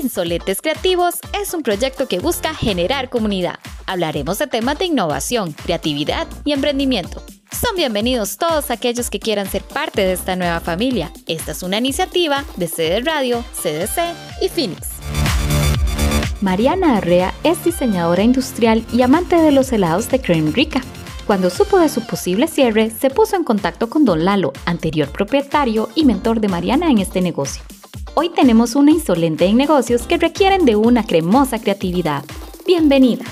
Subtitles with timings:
[0.00, 3.58] Insolentes Creativos es un proyecto que busca generar comunidad.
[3.86, 7.22] Hablaremos de temas de innovación, creatividad y emprendimiento.
[7.52, 11.12] Son bienvenidos todos aquellos que quieran ser parte de esta nueva familia.
[11.26, 14.88] Esta es una iniciativa de CD Radio, CDC y Phoenix.
[16.40, 20.80] Mariana Arrea es diseñadora industrial y amante de los helados de Creme Rica.
[21.26, 25.90] Cuando supo de su posible cierre, se puso en contacto con Don Lalo, anterior propietario
[25.94, 27.62] y mentor de Mariana en este negocio.
[28.14, 32.24] Hoy tenemos una insolente en negocios que requieren de una cremosa creatividad.
[32.66, 33.24] Bienvenida.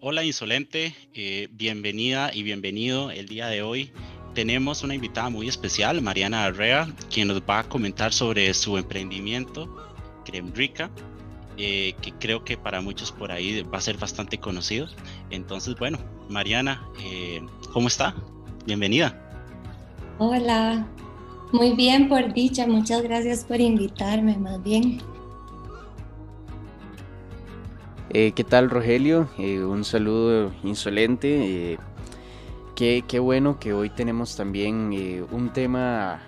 [0.00, 3.92] Hola Insolente, eh, bienvenida y bienvenido el día de hoy.
[4.34, 9.94] Tenemos una invitada muy especial, Mariana Arrea, quien nos va a comentar sobre su emprendimiento,
[10.24, 10.90] Creme Rica,
[11.60, 14.86] eh, que creo que para muchos por ahí va a ser bastante conocido.
[15.30, 18.14] Entonces, bueno, Mariana, eh, ¿cómo está?
[18.64, 19.20] Bienvenida.
[20.18, 20.86] Hola,
[21.50, 25.00] muy bien por dicha, muchas gracias por invitarme, más bien.
[28.10, 29.28] Eh, ¿Qué tal Rogelio?
[29.36, 31.76] un saludo insolente.
[32.76, 36.22] Qué, qué, bueno que hoy tenemos también un tema,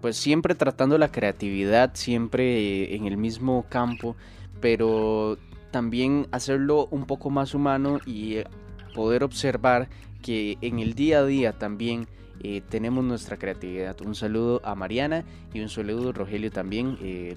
[0.00, 4.14] pues siempre tratando la creatividad, siempre en el mismo campo
[4.62, 5.36] pero
[5.72, 8.46] también hacerlo un poco más humano y eh,
[8.94, 9.90] poder observar
[10.22, 12.06] que en el día a día también
[12.42, 14.00] eh, tenemos nuestra creatividad.
[14.00, 16.96] Un saludo a Mariana y un saludo a Rogelio también.
[17.02, 17.36] Eh,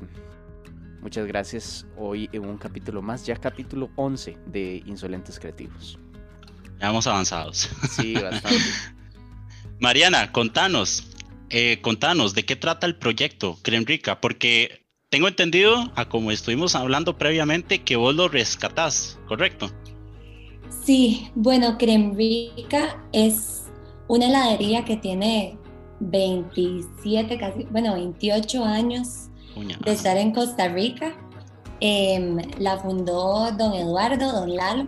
[1.01, 5.97] muchas gracias hoy en un capítulo más, ya capítulo 11 de Insolentes Creativos.
[6.79, 7.69] Ya vamos avanzados.
[7.89, 8.59] Sí, bastante.
[9.79, 11.09] Mariana, contanos,
[11.81, 14.21] contanos, ¿de qué trata el proyecto Creme Rica?
[14.21, 19.71] Porque tengo entendido, a como estuvimos hablando previamente, que vos lo rescatás, ¿correcto?
[20.83, 23.63] Sí, bueno, Cremrica es
[24.07, 25.57] una heladería que tiene
[25.99, 29.29] 27, casi, bueno, 28 años
[29.83, 31.15] de estar en Costa Rica.
[31.79, 34.87] Em, la fundó don Eduardo, don Lalo,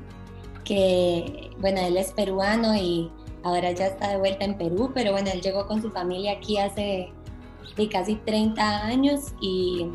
[0.64, 3.10] que, bueno, él es peruano y
[3.44, 6.58] ahora ya está de vuelta en Perú, pero bueno, él llegó con su familia aquí
[6.58, 7.12] hace
[7.76, 9.88] de casi 30 años y,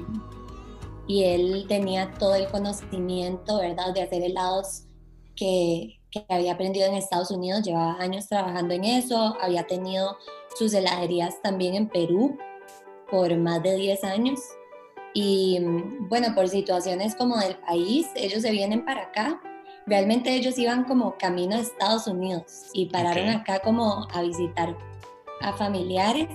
[1.06, 4.84] y él tenía todo el conocimiento, ¿verdad?, de hacer helados
[5.34, 10.16] que, que había aprendido en Estados Unidos, llevaba años trabajando en eso, había tenido
[10.54, 12.36] sus heladerías también en Perú
[13.10, 14.40] por más de 10 años.
[15.14, 15.58] Y
[16.08, 19.40] bueno, por situaciones como del país, ellos se vienen para acá.
[19.86, 24.76] Realmente ellos iban como camino a Estados Unidos y pararon acá como a visitar
[25.40, 26.28] a familiares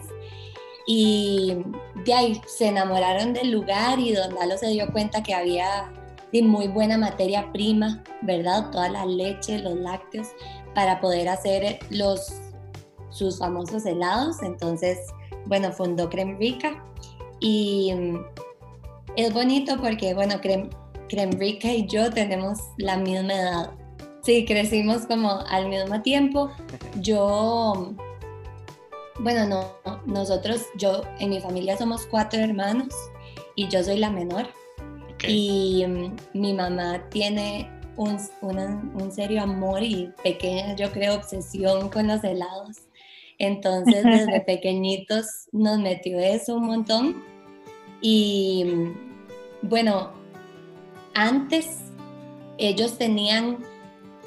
[0.87, 1.57] y
[2.05, 5.91] de ahí se enamoraron del lugar y Don Lalo se dio cuenta que había
[6.31, 8.71] de muy buena materia prima, ¿verdad?
[8.71, 10.29] Toda la leche, los lácteos,
[10.73, 12.41] para poder hacer los,
[13.09, 14.41] sus famosos helados.
[14.41, 14.97] Entonces,
[15.45, 16.81] bueno, fundó Creme Rica
[17.41, 18.25] y mm,
[19.17, 20.69] es bonito porque, bueno, Creme,
[21.09, 23.71] Creme Rica y yo tenemos la misma edad.
[24.23, 26.49] Sí, crecimos como al mismo tiempo.
[27.01, 27.93] Yo
[29.19, 32.93] bueno, no, nosotros, yo, en mi familia somos cuatro hermanos
[33.55, 34.47] y yo soy la menor.
[35.27, 42.07] Y mm, mi mamá tiene un, un, serio amor y pequeña, yo creo, obsesión con
[42.07, 42.77] los helados.
[43.39, 47.23] Entonces, desde pequeñitos nos metió eso un montón.
[48.01, 50.11] Y mm, bueno,
[51.15, 51.79] antes
[52.59, 53.57] ellos tenían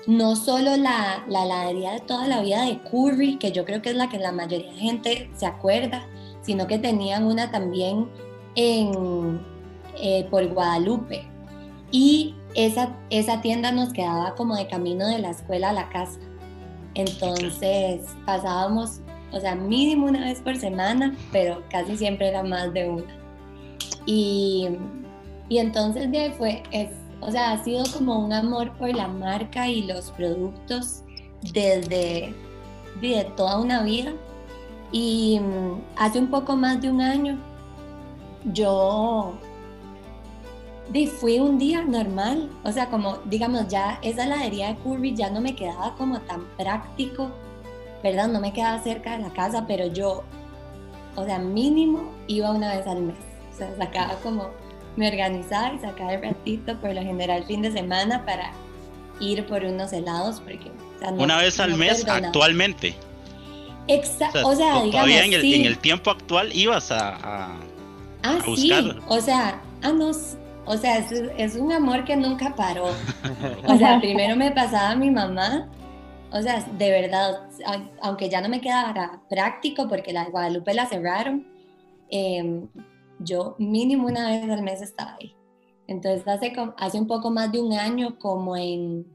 [0.07, 3.91] no solo la, la heladería de toda la vida de Curry, que yo creo que
[3.91, 6.07] es la que la mayoría de gente se acuerda,
[6.43, 8.09] sino que tenían una también
[8.55, 9.41] en,
[10.01, 11.25] eh, por Guadalupe.
[11.91, 16.19] Y esa, esa tienda nos quedaba como de camino de la escuela a la casa.
[16.95, 19.01] Entonces pasábamos,
[19.33, 23.17] o sea, mínimo una vez por semana, pero casi siempre era más de una.
[24.07, 24.69] Y,
[25.49, 26.89] y entonces de fue, es,
[27.21, 31.03] o sea, ha sido como un amor por la marca y los productos
[31.53, 32.35] desde,
[33.01, 34.13] desde toda una vida.
[34.93, 37.39] Y mm, hace un poco más de un año
[38.45, 39.35] yo
[41.19, 45.41] fui un día normal, o sea, como digamos ya esa heladería de Curry ya no
[45.41, 47.31] me quedaba como tan práctico,
[48.03, 48.29] ¿verdad?
[48.29, 50.25] No me quedaba cerca de la casa, pero yo,
[51.15, 53.17] o sea, mínimo iba una vez al mes,
[53.53, 54.49] o sea, sacaba como
[54.97, 58.53] me organizaba y sacaba el ratito, por lo general fin de semana, para
[59.21, 60.71] ir por unos helados, porque...
[61.17, 62.95] Una vez al mes actualmente.
[63.89, 67.61] Exacto, o sea, digamos, todavía en el, tiempo actual ibas a, a,
[68.23, 68.71] ah, Sí.
[69.09, 70.11] o sea, ah, no,
[70.67, 72.91] O sea, es, es un amor que nunca paró.
[73.67, 75.69] O sea, primero me pasaba a mi mamá
[76.33, 77.41] o sea, de verdad,
[78.03, 81.47] aunque ya no me quedara práctico porque la Guadalupe la cerraron,
[82.09, 82.69] em,
[83.21, 85.37] yo mínimo una vez al mes estaba ahí.
[85.87, 89.07] Entonces hace, hace un poco más de un año, como en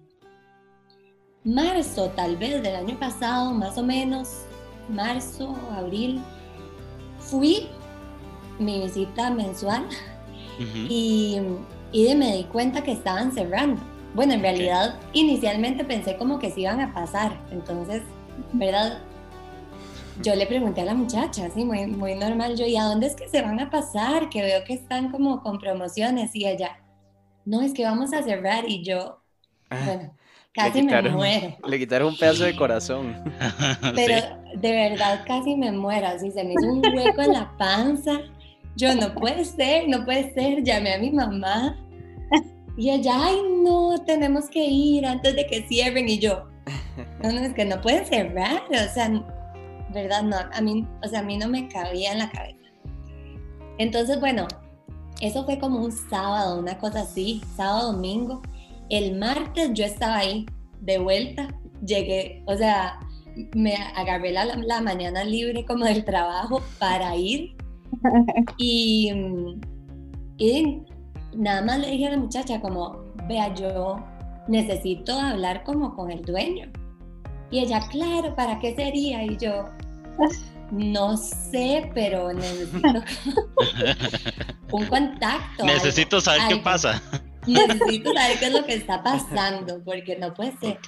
[1.43, 4.43] marzo tal vez del año pasado, más o menos,
[4.89, 6.21] marzo, abril,
[7.19, 7.67] fui
[8.59, 9.85] mi visita mensual
[10.89, 11.39] y,
[11.91, 13.81] y me di cuenta que estaban cerrando.
[14.13, 18.01] Bueno, en realidad inicialmente pensé como que se iban a pasar, entonces,
[18.53, 18.99] ¿verdad?
[20.21, 23.15] Yo le pregunté a la muchacha, así muy, muy normal, yo, ¿y a dónde es
[23.15, 24.29] que se van a pasar?
[24.29, 26.77] Que veo que están como con promociones y ella,
[27.43, 29.21] no, es que vamos a cerrar y yo,
[29.69, 30.15] ah, bueno,
[30.53, 31.57] casi me muero.
[31.67, 33.23] Le quitaron un pedazo de corazón.
[33.95, 34.15] Pero
[34.55, 38.21] de verdad casi me muero, así se me hizo un hueco en la panza.
[38.77, 41.77] Yo, no puede ser, no puede ser, llamé a mi mamá
[42.77, 46.09] y ella, ay, no, tenemos que ir antes de que cierren.
[46.09, 46.45] Y yo,
[47.23, 48.63] no, no, es que no pueden cerrar.
[48.69, 49.09] O sea,
[49.95, 50.21] ¿verdad?
[50.21, 52.59] No, a mí, o sea, a mí no me cabía en la cabeza.
[53.79, 54.47] Entonces, bueno,
[55.21, 58.41] eso fue como un sábado, una cosa así, sábado, domingo.
[58.89, 60.45] El martes yo estaba ahí,
[60.81, 61.47] de vuelta,
[61.83, 62.99] llegué, o sea,
[63.53, 67.55] me agarré la, la mañana libre como del trabajo para ir.
[68.57, 69.11] Y,
[70.37, 70.83] y
[71.35, 73.97] nada más le dije a la muchacha como, vea, yo
[74.47, 76.71] necesito hablar como con el dueño.
[77.51, 79.23] Y ella, claro, ¿para qué sería?
[79.23, 79.65] Y yo,
[80.71, 82.87] no sé, pero necesito
[84.71, 85.65] un contacto.
[85.65, 87.01] Necesito saber qué pasa.
[87.45, 90.79] Necesito saber qué es lo que está pasando, porque no puede ser.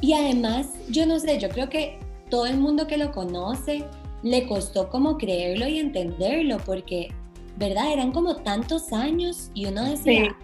[0.00, 1.98] Y además, yo no sé, yo creo que
[2.28, 3.84] todo el mundo que lo conoce
[4.22, 7.08] le costó como creerlo y entenderlo, porque
[7.56, 7.92] ¿verdad?
[7.92, 10.36] Eran como tantos años y uno decía,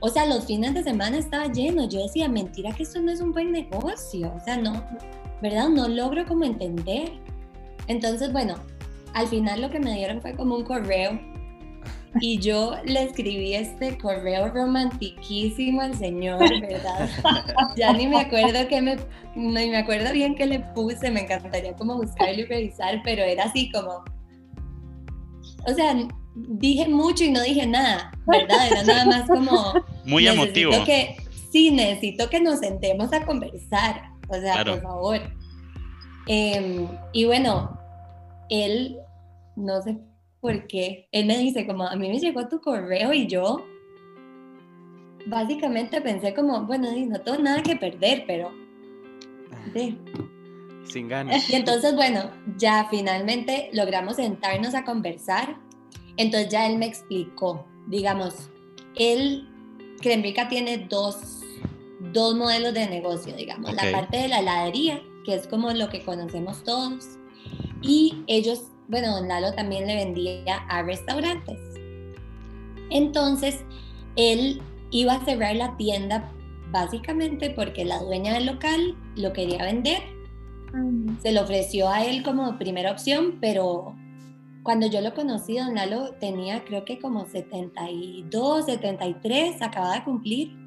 [0.00, 1.88] o sea, los fines de semana estaba lleno.
[1.88, 4.32] Yo decía, mentira que esto no es un buen negocio.
[4.36, 4.84] O sea, no,
[5.42, 5.68] ¿verdad?
[5.68, 7.12] No logro como entender.
[7.88, 8.54] Entonces, bueno,
[9.12, 11.20] al final lo que me dieron fue como un correo
[12.20, 17.08] y yo le escribí este correo romantiquísimo al señor, ¿verdad?
[17.76, 18.96] ya ni me acuerdo que me,
[19.34, 23.44] ni me acuerdo bien qué le puse, me encantaría como buscarlo y revisar, pero era
[23.44, 24.04] así como,
[25.66, 25.96] o sea,
[26.34, 28.66] dije mucho y no dije nada, ¿verdad?
[28.70, 29.74] Era nada más como...
[30.04, 30.72] Muy emotivo.
[30.84, 31.16] Que,
[31.50, 35.20] sí, necesito que nos sentemos a conversar, o sea, por favor.
[36.26, 37.78] Em, y bueno,
[38.48, 38.98] él,
[39.56, 39.98] no sé
[40.40, 43.64] por qué, él me dice como, a mí me llegó tu correo y yo
[45.26, 48.50] básicamente pensé como, bueno, no tengo nada que perder, pero...
[50.84, 51.48] Sin ganas.
[51.48, 55.56] Y entonces, bueno, ya finalmente logramos sentarnos a conversar
[56.16, 58.50] entonces ya él me explicó, digamos,
[58.96, 59.48] él,
[60.00, 61.41] Crembrica tiene dos,
[62.12, 66.02] dos modelos de negocio, digamos, la parte de la heladería, que es como lo que
[66.02, 67.18] conocemos todos,
[67.80, 71.58] y ellos, bueno, Don Lalo también le vendía a restaurantes.
[72.90, 73.64] Entonces,
[74.16, 74.60] él
[74.90, 76.30] iba a cerrar la tienda
[76.70, 80.02] básicamente porque la dueña del local lo quería vender.
[81.22, 83.94] Se lo ofreció a él como primera opción, pero
[84.62, 90.61] cuando yo lo conocí, don Lalo tenía creo que como 72, 73, acababa de cumplir.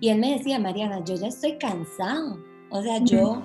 [0.00, 2.38] Y él me decía, Mariana, yo ya estoy cansado.
[2.70, 3.42] O sea, yo,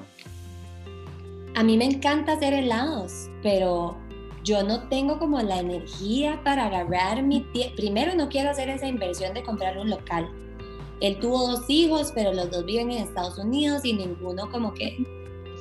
[1.55, 3.95] a mí me encanta hacer helados, pero
[4.43, 9.33] yo no tengo como la energía para agarrar mi Primero, no quiero hacer esa inversión
[9.33, 10.29] de comprar un local.
[10.99, 14.97] Él tuvo dos hijos, pero los dos viven en Estados Unidos y ninguno como que...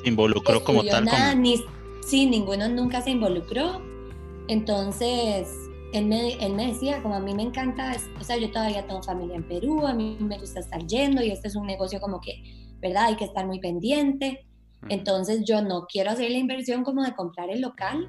[0.02, 1.04] Se involucró como tal.
[1.04, 1.62] Nada, Ni,
[2.02, 3.80] sí, ninguno nunca se involucró.
[4.49, 8.87] Entonces, él me, él me decía, como a mí me encanta, o sea, yo todavía
[8.87, 12.00] tengo familia en Perú, a mí me gusta estar yendo y este es un negocio
[12.00, 12.42] como que,
[12.80, 13.06] ¿verdad?
[13.06, 14.47] Hay que estar muy pendiente.
[14.88, 18.09] Entonces yo no quiero hacer la inversión como de comprar el local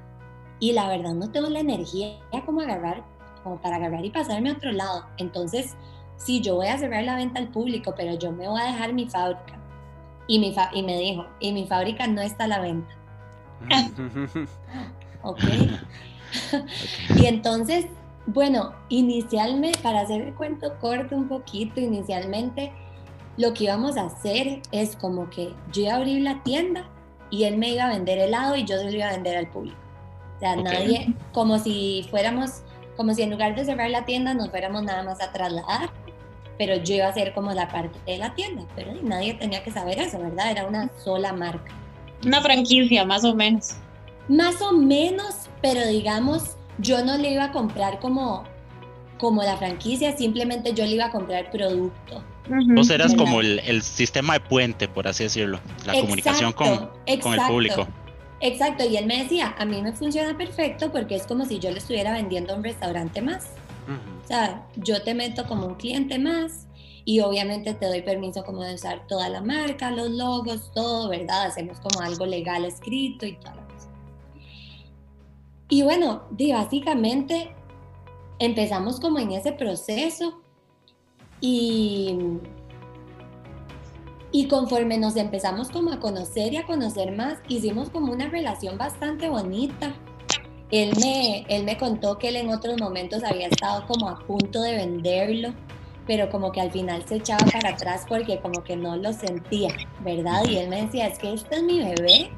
[0.58, 3.04] y la verdad no tengo la energía como agarrar,
[3.42, 5.06] como para agarrar y pasarme a otro lado.
[5.18, 5.76] Entonces,
[6.16, 8.94] sí, yo voy a cerrar la venta al público, pero yo me voy a dejar
[8.94, 9.58] mi fábrica.
[10.28, 12.96] Y, mi y me dijo, y mi fábrica no está a la venta.
[15.22, 15.40] ok.
[17.16, 17.86] Y entonces,
[18.26, 22.72] bueno, inicialmente, para hacer el cuento corto un poquito, inicialmente
[23.36, 26.88] lo que íbamos a hacer es como que yo iba a abrir la tienda
[27.30, 29.48] y él me iba a vender helado y yo se lo iba a vender al
[29.48, 29.78] público.
[30.36, 32.62] O sea, nadie, como si fuéramos,
[32.96, 35.90] como si en lugar de cerrar la tienda nos fuéramos nada más a trasladar,
[36.58, 39.70] pero yo iba a ser como la parte de la tienda, pero nadie tenía que
[39.70, 40.50] saber eso, ¿verdad?
[40.50, 41.72] Era una sola marca.
[42.24, 43.76] Una franquicia, más o menos.
[44.28, 48.44] Más o menos, pero digamos, yo no le iba a comprar como,
[49.18, 52.22] como la franquicia, simplemente yo le iba a comprar producto.
[52.74, 57.40] Vos eras como el, sistema de puente, por así decirlo, la comunicación con, con, el
[57.46, 57.86] público.
[58.40, 61.70] Exacto, y él me decía, a mí me funciona perfecto porque es como si yo
[61.70, 63.50] le estuviera vendiendo a un restaurante más.
[64.24, 66.66] O sea, yo te meto como un cliente más
[67.04, 71.46] y obviamente te doy permiso como de usar toda la marca, los logos, todo, ¿verdad?
[71.46, 73.61] Hacemos como algo legal escrito y cosa.
[75.72, 77.54] Y bueno, básicamente
[78.38, 80.42] empezamos como en ese proceso
[81.40, 82.14] y,
[84.32, 88.76] y conforme nos empezamos como a conocer y a conocer más, hicimos como una relación
[88.76, 89.94] bastante bonita.
[90.70, 94.60] Él me, él me contó que él en otros momentos había estado como a punto
[94.60, 95.54] de venderlo,
[96.06, 99.74] pero como que al final se echaba para atrás porque como que no lo sentía,
[100.04, 100.42] ¿verdad?
[100.46, 102.30] Y él me decía, es que este es mi bebé.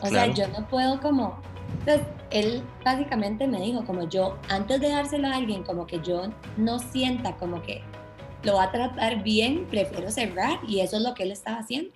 [0.00, 1.44] O sea, yo no puedo como...
[1.80, 6.22] Entonces, él básicamente me dijo, como yo, antes de dárselo a alguien, como que yo
[6.56, 7.82] no sienta como que
[8.42, 11.92] lo va a tratar bien, prefiero cerrar y eso es lo que él estaba haciendo.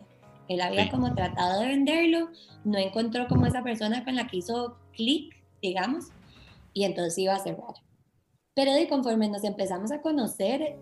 [0.49, 2.29] Él había como tratado de venderlo,
[2.65, 6.07] no encontró como esa persona con la que hizo clic, digamos,
[6.73, 7.75] y entonces iba a cerrar.
[8.55, 10.77] Pero de conforme nos empezamos a conocer,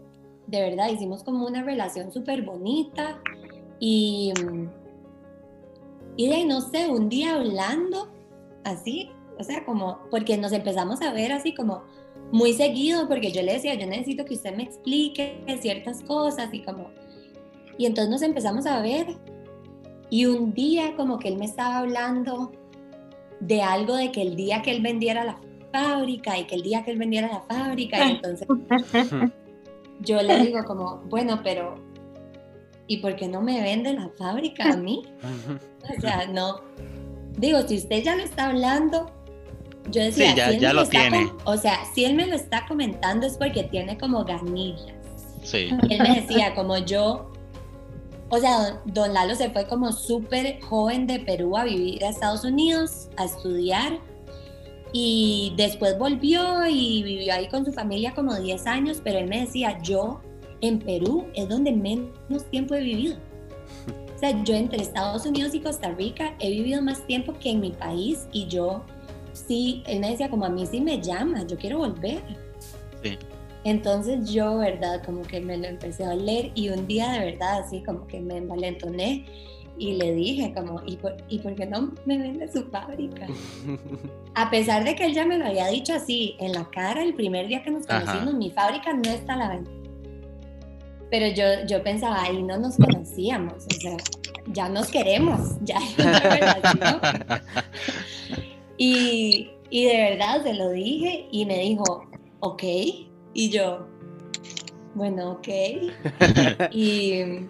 [0.47, 3.21] de verdad hicimos como una relación súper bonita
[3.79, 4.33] y,
[6.17, 8.09] y de no sé, un día hablando
[8.69, 11.83] así, o sea, como, porque nos empezamos a ver así como
[12.33, 16.63] muy seguido porque yo le decía, yo necesito que usted me explique ciertas cosas y
[16.63, 16.91] como...
[17.79, 19.17] Y entonces nos empezamos a ver
[20.11, 22.51] y un día como que él me estaba hablando
[23.41, 25.39] de algo de que el día que él vendiera la
[25.73, 28.49] fábrica y que el día que él vendiera la fábrica y entonces
[30.01, 31.77] yo le digo como, bueno, pero
[32.87, 35.03] ¿y por qué no me vende la fábrica a mí?
[35.97, 36.61] O sea, no.
[37.39, 39.11] Digo, si usted ya lo está hablando,
[39.91, 41.33] yo decía, sí, ya, lo, tiene.
[41.45, 44.95] o sea, si él me lo está comentando es porque tiene como ganillas.
[45.43, 45.71] Sí.
[45.89, 47.31] él me decía, como yo,
[48.29, 52.45] o sea, don Lalo se fue como súper joven de Perú a vivir a Estados
[52.45, 53.99] Unidos, a estudiar,
[54.93, 59.41] y después volvió y vivió ahí con su familia como 10 años, pero él me
[59.41, 60.21] decía, yo
[60.61, 63.17] en Perú es donde menos tiempo he vivido.
[64.19, 67.61] O sea, yo entre Estados Unidos y Costa Rica he vivido más tiempo que en
[67.61, 68.83] mi país y yo
[69.33, 72.21] sí, él me decía como a mí sí me llama, yo quiero volver.
[73.01, 73.17] Sí.
[73.63, 77.61] Entonces yo, verdad, como que me lo empecé a leer y un día de verdad
[77.61, 79.25] así como que me envalentoné
[79.79, 83.29] y le dije como, ¿y por, ¿y por qué no me vende su fábrica?
[84.35, 87.15] a pesar de que él ya me lo había dicho así en la cara el
[87.15, 89.78] primer día que nos conocimos, mi fábrica no está a la venta.
[91.11, 93.97] Pero yo, yo pensaba, ahí no nos conocíamos, o sea,
[94.53, 97.01] ya nos queremos, ya hay una relación.
[98.77, 102.09] Y, y de verdad se lo dije y me dijo,
[102.41, 102.63] ok.
[103.35, 103.87] Y yo,
[104.95, 105.49] bueno, ok.
[106.73, 107.47] y,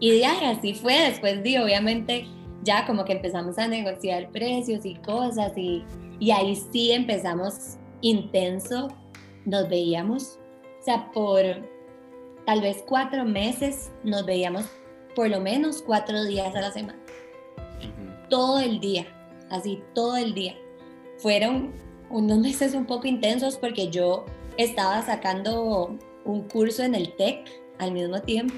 [0.00, 0.94] y ya, así fue.
[0.94, 2.26] Después de, obviamente,
[2.62, 5.84] ya como que empezamos a negociar precios y cosas y,
[6.20, 8.88] y ahí sí empezamos intenso.
[9.44, 10.38] Nos veíamos,
[10.80, 11.44] o sea, por
[12.48, 14.64] tal vez cuatro meses nos veíamos
[15.14, 16.98] por lo menos cuatro días a la semana.
[18.30, 19.06] Todo el día,
[19.50, 20.56] así todo el día
[21.18, 21.74] fueron
[22.08, 24.24] unos meses un poco intensos porque yo
[24.56, 27.44] estaba sacando un curso en el TEC
[27.78, 28.54] al mismo tiempo.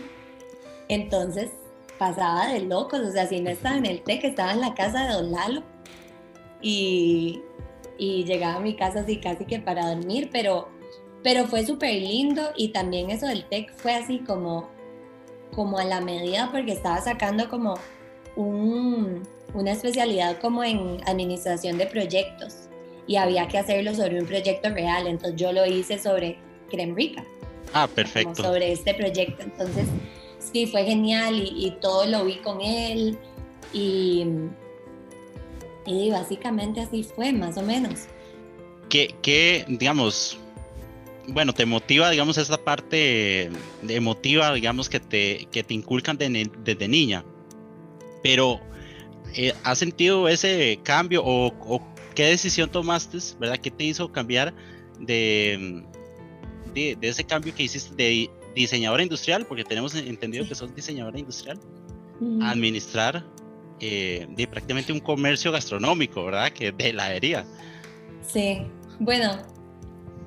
[0.86, 1.50] Entonces
[1.98, 5.08] pasaba de locos, o sea, si no estaba en el TEC, estaba en la casa
[5.08, 5.64] de Don Lalo
[6.62, 7.42] y,
[7.98, 10.68] y llegaba a mi casa así casi que para dormir, pero,
[11.22, 14.68] pero fue súper lindo y también eso del TEC fue así como,
[15.54, 17.74] como a la medida porque estaba sacando como
[18.36, 19.22] un,
[19.54, 22.68] una especialidad como en administración de proyectos
[23.06, 26.38] y había que hacerlo sobre un proyecto real, entonces yo lo hice sobre
[26.70, 27.24] Creme Rica.
[27.72, 28.42] Ah, perfecto.
[28.42, 29.86] Sobre este proyecto, entonces
[30.38, 33.18] sí, fue genial y, todo lo vi con él
[33.72, 34.26] y,
[35.86, 38.06] y básicamente así fue, más o menos.
[38.88, 40.38] ¿Qué, qué digamos,
[41.28, 43.50] bueno, te motiva, digamos, esa parte
[43.88, 47.24] emotiva, digamos, que te, que te inculcan desde niña?
[48.22, 48.60] Pero
[49.34, 51.82] eh, ¿has sentido ese cambio o,
[52.14, 53.58] qué decisión tomaste, verdad?
[53.58, 54.54] ¿Qué te hizo cambiar
[54.98, 55.84] de,
[56.74, 61.58] de, ese cambio que hiciste de diseñadora industrial, porque tenemos entendido que sos diseñadora industrial,
[62.42, 63.24] a administrar
[63.78, 66.52] eh, de prácticamente un comercio gastronómico, ¿verdad?
[66.52, 67.46] Que de heladería.
[68.26, 68.58] Sí,
[68.98, 69.38] bueno,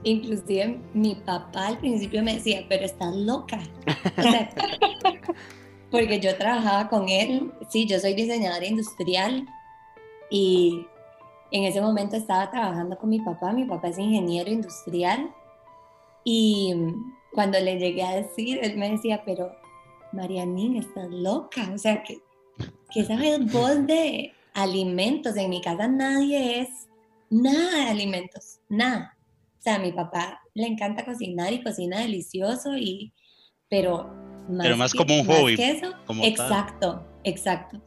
[0.04, 3.60] inclusive mi papá al principio me decía, pero estás loca.
[5.92, 9.48] porque yo trabajaba con él, sí, yo soy diseñadora industrial.
[10.30, 10.86] Y
[11.52, 15.32] en ese momento estaba trabajando con mi papá, mi papá es ingeniero industrial.
[16.24, 16.74] Y
[17.32, 19.52] cuando le llegué a decir, él me decía, pero
[20.12, 22.20] Marianín, estás loca, o sea, que,
[22.92, 26.88] que sabes vos de alimentos, en mi casa nadie es
[27.30, 29.13] nada de alimentos, nada.
[29.64, 33.14] O sea, a mi papá le encanta cocinar y cocina delicioso, y,
[33.70, 34.10] pero
[34.50, 35.56] más, pero más como un hobby.
[36.22, 37.82] exacto, exacto.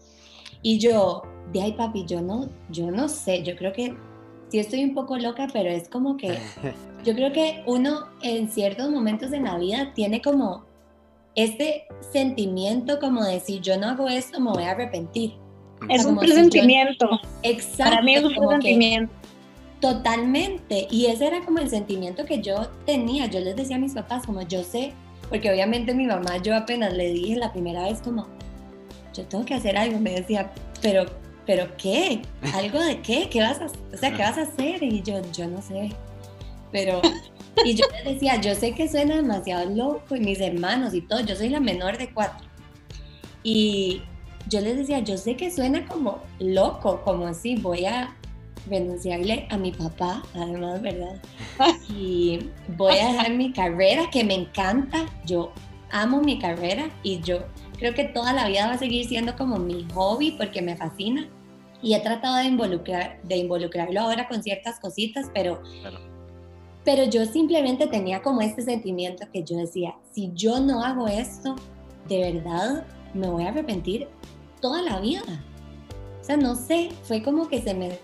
[0.62, 1.20] Y yo,
[1.52, 3.94] de ahí papi, yo no, yo no sé, yo creo que
[4.48, 6.38] sí estoy un poco loca, pero es como que
[7.04, 10.64] yo creo que uno en ciertos momentos de la vida tiene como
[11.34, 15.34] este sentimiento como de si yo no hago esto me voy a arrepentir.
[15.90, 17.20] Es un presentimiento.
[17.42, 17.90] exacto.
[17.90, 19.12] Para mí es un presentimiento.
[19.80, 20.86] Totalmente.
[20.90, 23.26] Y ese era como el sentimiento que yo tenía.
[23.26, 24.92] Yo les decía a mis papás, como yo sé,
[25.28, 28.26] porque obviamente mi mamá, yo apenas le dije la primera vez como,
[29.12, 29.98] yo tengo que hacer algo.
[29.98, 31.04] Me decía, pero,
[31.44, 32.22] pero ¿qué?
[32.54, 33.28] ¿Algo de qué?
[33.28, 34.82] ¿Qué vas a, o sea, ¿qué vas a hacer?
[34.82, 35.90] Y yo, yo no sé.
[36.72, 37.00] Pero,
[37.64, 41.20] y yo les decía, yo sé que suena demasiado loco y mis hermanos y todo,
[41.20, 42.46] yo soy la menor de cuatro.
[43.42, 44.02] Y
[44.48, 48.15] yo les decía, yo sé que suena como loco, como si voy a
[48.68, 51.20] renunciarle a mi papá, además, ¿verdad?
[51.88, 55.52] Y voy a dejar mi carrera, que me encanta, yo
[55.90, 57.44] amo mi carrera y yo
[57.78, 61.28] creo que toda la vida va a seguir siendo como mi hobby porque me fascina
[61.82, 65.62] y he tratado de, involucrar, de involucrarlo ahora con ciertas cositas, pero,
[66.84, 71.54] pero yo simplemente tenía como este sentimiento que yo decía, si yo no hago esto,
[72.08, 74.08] de verdad me voy a arrepentir
[74.60, 75.22] toda la vida.
[76.20, 77.98] O sea, no sé, fue como que se me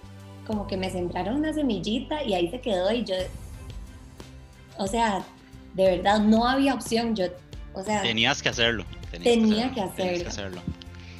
[0.52, 3.14] como que me sembraron una semillita y ahí se quedó y yo,
[4.76, 5.24] o sea,
[5.72, 7.24] de verdad no había opción, yo,
[7.72, 8.02] o sea...
[8.02, 8.84] Tenías que hacerlo.
[9.10, 10.60] tenía que hacerlo.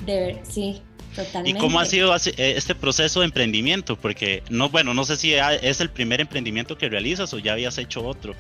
[0.05, 0.83] De ver, sí,
[1.17, 1.59] totalmente.
[1.59, 3.97] ¿Y cómo ha sido eh, este proceso de emprendimiento?
[3.97, 7.79] Porque, no, bueno, no sé si es el primer emprendimiento que realizas o ya habías
[7.79, 8.35] hecho otro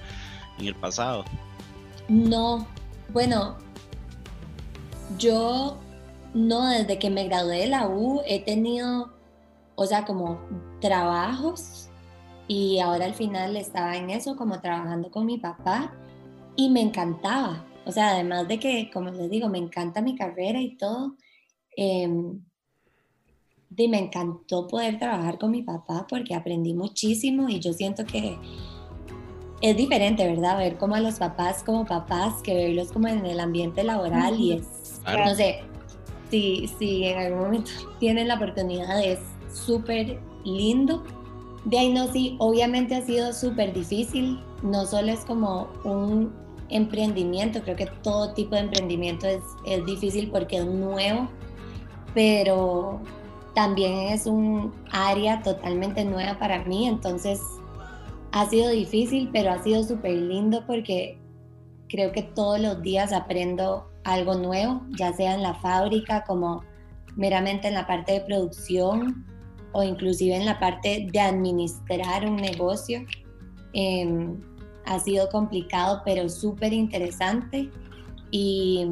[0.58, 1.24] en el pasado.
[2.08, 2.68] No,
[3.14, 3.56] bueno,
[5.16, 5.80] yo
[6.34, 9.21] no, desde que me gradué de la U he tenido
[9.74, 10.40] o sea, como
[10.80, 11.88] trabajos
[12.48, 15.92] y ahora al final estaba en eso, como trabajando con mi papá
[16.56, 17.64] y me encantaba.
[17.84, 21.16] O sea, además de que, como les digo, me encanta mi carrera y todo,
[21.76, 22.08] eh,
[23.88, 28.38] me encantó poder trabajar con mi papá porque aprendí muchísimo y yo siento que
[29.62, 30.58] es diferente, ¿verdad?
[30.58, 34.52] Ver como a los papás como papás que verlos como en el ambiente laboral y
[34.52, 35.60] es, no sé,
[36.30, 39.12] si, si en algún momento tienen la oportunidad de
[39.52, 41.02] súper lindo.
[41.64, 44.40] De ahí no, sí, obviamente ha sido súper difícil.
[44.62, 46.32] No solo es como un
[46.68, 51.28] emprendimiento, creo que todo tipo de emprendimiento es, es difícil porque es nuevo,
[52.14, 53.00] pero
[53.54, 57.40] también es un área totalmente nueva para mí, entonces
[58.32, 61.18] ha sido difícil, pero ha sido súper lindo porque
[61.88, 66.62] creo que todos los días aprendo algo nuevo, ya sea en la fábrica como
[67.14, 69.26] meramente en la parte de producción
[69.72, 73.04] o inclusive en la parte de administrar un negocio.
[73.72, 74.40] Em,
[74.84, 77.70] ha sido complicado, pero súper interesante
[78.30, 78.86] y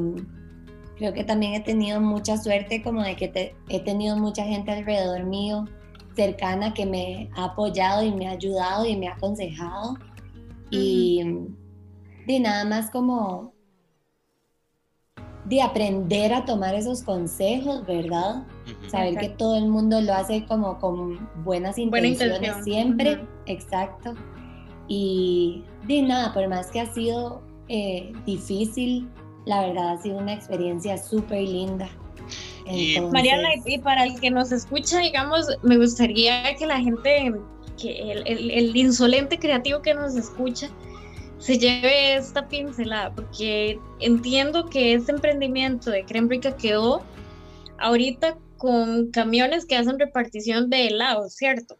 [0.95, 5.25] creo que también he tenido mucha suerte como de que he tenido mucha gente alrededor
[5.25, 5.65] mío
[6.15, 9.95] cercana que me ha apoyado y me ha ayudado y me ha aconsejado
[10.69, 11.23] y
[12.27, 13.53] de nada más como
[15.45, 18.45] de aprender a tomar esos consejos, ¿verdad?
[18.87, 24.13] Saber que todo el mundo lo hace como con buenas intenciones siempre, exacto.
[24.87, 29.07] Y de nada, por más que ha sido eh, difícil,
[29.45, 31.89] la verdad ha sido una experiencia súper linda.
[33.11, 37.33] Mariana, y para el que nos escucha, digamos, me gustaría que la gente,
[37.81, 40.69] que el, el insolente creativo que nos escucha,
[41.41, 47.01] se lleve esta pincelada, porque entiendo que este emprendimiento de Crembrica quedó
[47.79, 51.79] ahorita con camiones que hacen repartición de helados, ¿cierto?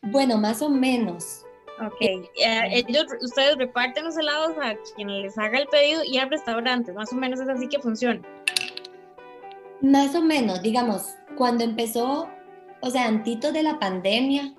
[0.00, 1.44] Bueno, más o menos.
[1.84, 2.22] Ok, eh,
[2.70, 7.12] ellos, ustedes reparten los helados a quien les haga el pedido y al restaurante, más
[7.12, 8.22] o menos es así que funciona.
[9.80, 12.30] Más o menos, digamos, cuando empezó,
[12.80, 14.54] o sea, antes de la pandemia,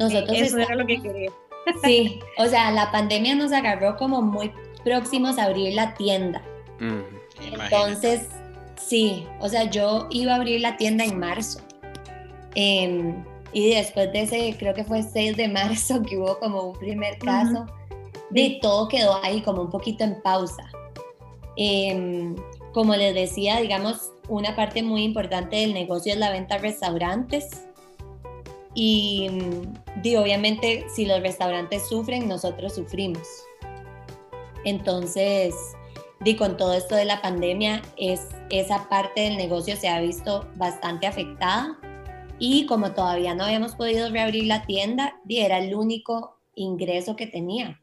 [0.00, 0.36] nosotros...
[0.36, 1.30] Eso era lo que quería.
[1.84, 6.42] Sí, o sea, la pandemia nos agarró como muy próximos a abrir la tienda.
[7.40, 8.28] Entonces,
[8.86, 11.60] sí, o sea, yo iba a abrir la tienda en marzo.
[12.54, 16.78] Em, y después de ese, creo que fue 6 de marzo, que hubo como un
[16.78, 17.66] primer caso,
[18.30, 20.64] de todo quedó ahí como un poquito en pausa.
[21.56, 22.34] Em,
[22.72, 27.66] como les decía, digamos, una parte muy importante del negocio es la venta a restaurantes.
[28.74, 29.28] Y,
[30.16, 33.26] obviamente si los restaurantes sufren, nosotros sufrimos.
[34.64, 35.54] Entonces,
[36.20, 40.48] di con todo esto de la pandemia, es, esa parte del negocio se ha visto
[40.56, 41.78] bastante afectada
[42.38, 47.80] y como todavía no habíamos podido reabrir la tienda, era el único ingreso que tenía.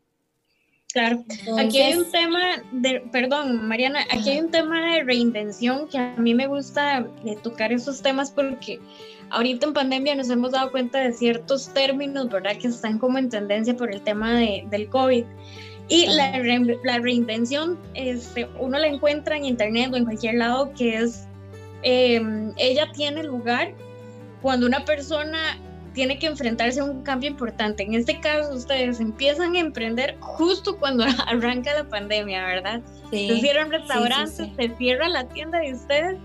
[0.94, 1.24] Claro,
[1.60, 6.16] aquí hay un tema de, perdón Mariana, aquí hay un tema de reinvención que a
[6.18, 8.80] mí me gusta de tocar esos temas porque
[9.30, 12.58] ahorita en pandemia nos hemos dado cuenta de ciertos términos, ¿verdad?
[12.58, 15.26] Que están como en tendencia por el tema de, del COVID.
[15.90, 16.38] Y la,
[16.84, 21.28] la, reinvención, este, uno la encuentra en internet o en cualquier lado, que es,
[21.84, 23.74] em, ella tiene lugar
[24.42, 25.58] cuando una persona
[25.94, 27.84] tiene que enfrentarse a un cambio importante.
[27.84, 32.82] En este caso, ustedes empiezan a emprender justo cuando arranca la pandemia, ¿verdad?
[33.10, 36.18] se cierran restaurantes, se cierra la tienda de ustedes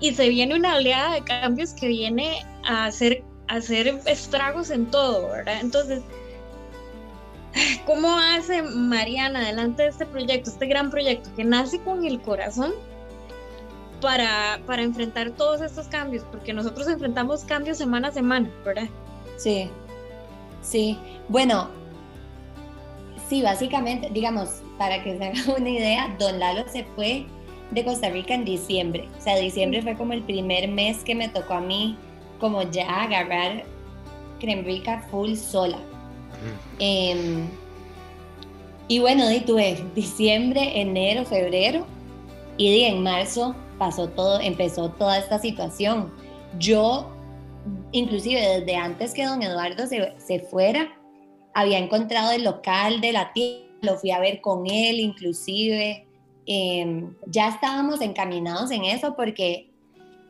[0.00, 4.86] y se viene una oleada de cambios que viene a hacer, a hacer estragos en
[4.86, 5.58] todo, ¿verdad?
[5.60, 6.02] Entonces,
[7.86, 12.72] ¿cómo hace Mariana adelante de este proyecto, este gran proyecto que nace con el corazón?
[14.00, 18.88] Para, para enfrentar todos estos cambios, porque nosotros enfrentamos cambios semana a semana, ¿verdad?
[19.36, 19.68] Sí,
[20.62, 20.96] sí.
[21.28, 21.68] Bueno,
[23.28, 27.26] sí, básicamente, digamos, para que se haga una idea, Don Lalo se fue
[27.72, 29.08] de Costa Rica en diciembre.
[29.18, 31.96] O sea, diciembre fue como el primer mes que me tocó a mí
[32.38, 33.64] como ya agarrar
[34.38, 35.78] Crembrica full sola.
[36.78, 37.48] Em,
[38.86, 41.86] y bueno, di tuve diciembre, enero, febrero
[42.56, 46.12] y di, en marzo pasó todo, empezó toda esta situación.
[46.58, 47.10] Yo,
[47.92, 50.92] inclusive desde antes que don Eduardo se, se fuera,
[51.54, 56.08] había encontrado el local de la tienda, lo fui a ver con él inclusive,
[56.50, 59.70] Em, ya estábamos encaminados en eso porque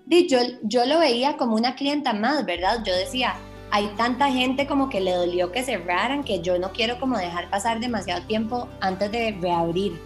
[0.08, 2.82] yo, yo lo veía como una clienta más, ¿verdad?
[2.84, 3.36] Yo decía,
[3.70, 7.50] hay tanta gente como que le dolió que cerraran que yo no quiero como dejar
[7.50, 9.98] pasar demasiado tiempo antes de reabrir.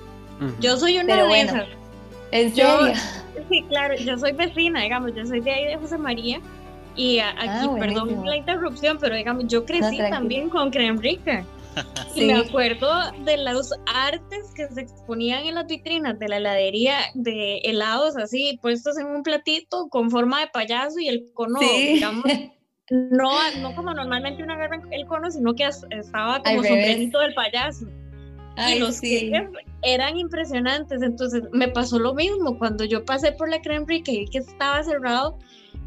[0.59, 1.69] Yo soy una de bueno, esas.
[2.33, 2.95] ¿En serio?
[3.49, 6.41] sí, claro, yo soy vecina, digamos, yo soy de ahí de José María.
[6.97, 11.45] Y aquí, ah, perdón la interrupción, pero digamos, yo crecí también con Creme Rica.
[12.15, 12.91] Y me acuerdo
[13.25, 18.59] de los artes que se exponían en las vitrinas de la heladería de helados así
[18.61, 22.25] puestos en un platito con forma de payaso y el cono, digamos,
[23.11, 27.87] no, no como normalmente uno agarra el cono, sino que estaba como sombrerito del payaso.
[28.69, 29.33] y los sí.
[29.83, 34.27] eran impresionantes, entonces me pasó lo mismo cuando yo pasé por la creme y vi
[34.27, 35.39] que estaba cerrado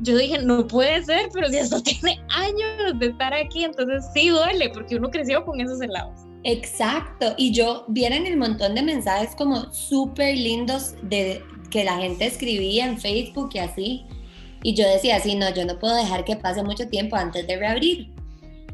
[0.01, 4.29] yo dije, no puede ser, pero si esto tiene años de estar aquí, entonces sí
[4.29, 6.21] duele, porque uno creció con esos helados.
[6.43, 12.25] Exacto, y yo vieron el montón de mensajes como súper lindos de que la gente
[12.25, 14.05] escribía en Facebook y así,
[14.65, 17.57] y yo decía, sí, no, yo no puedo dejar que pase mucho tiempo antes de
[17.57, 18.11] reabrir.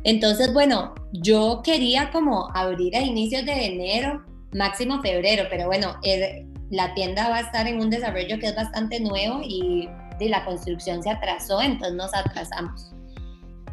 [0.03, 4.23] Entonces, bueno, yo quería como abrir a inicios de enero,
[4.53, 5.95] máximo febrero, pero bueno,
[6.69, 9.89] la tienda va a estar en un desarrollo que es bastante nuevo y
[10.21, 12.91] y la construcción se atrasó, entonces nos atrasamos.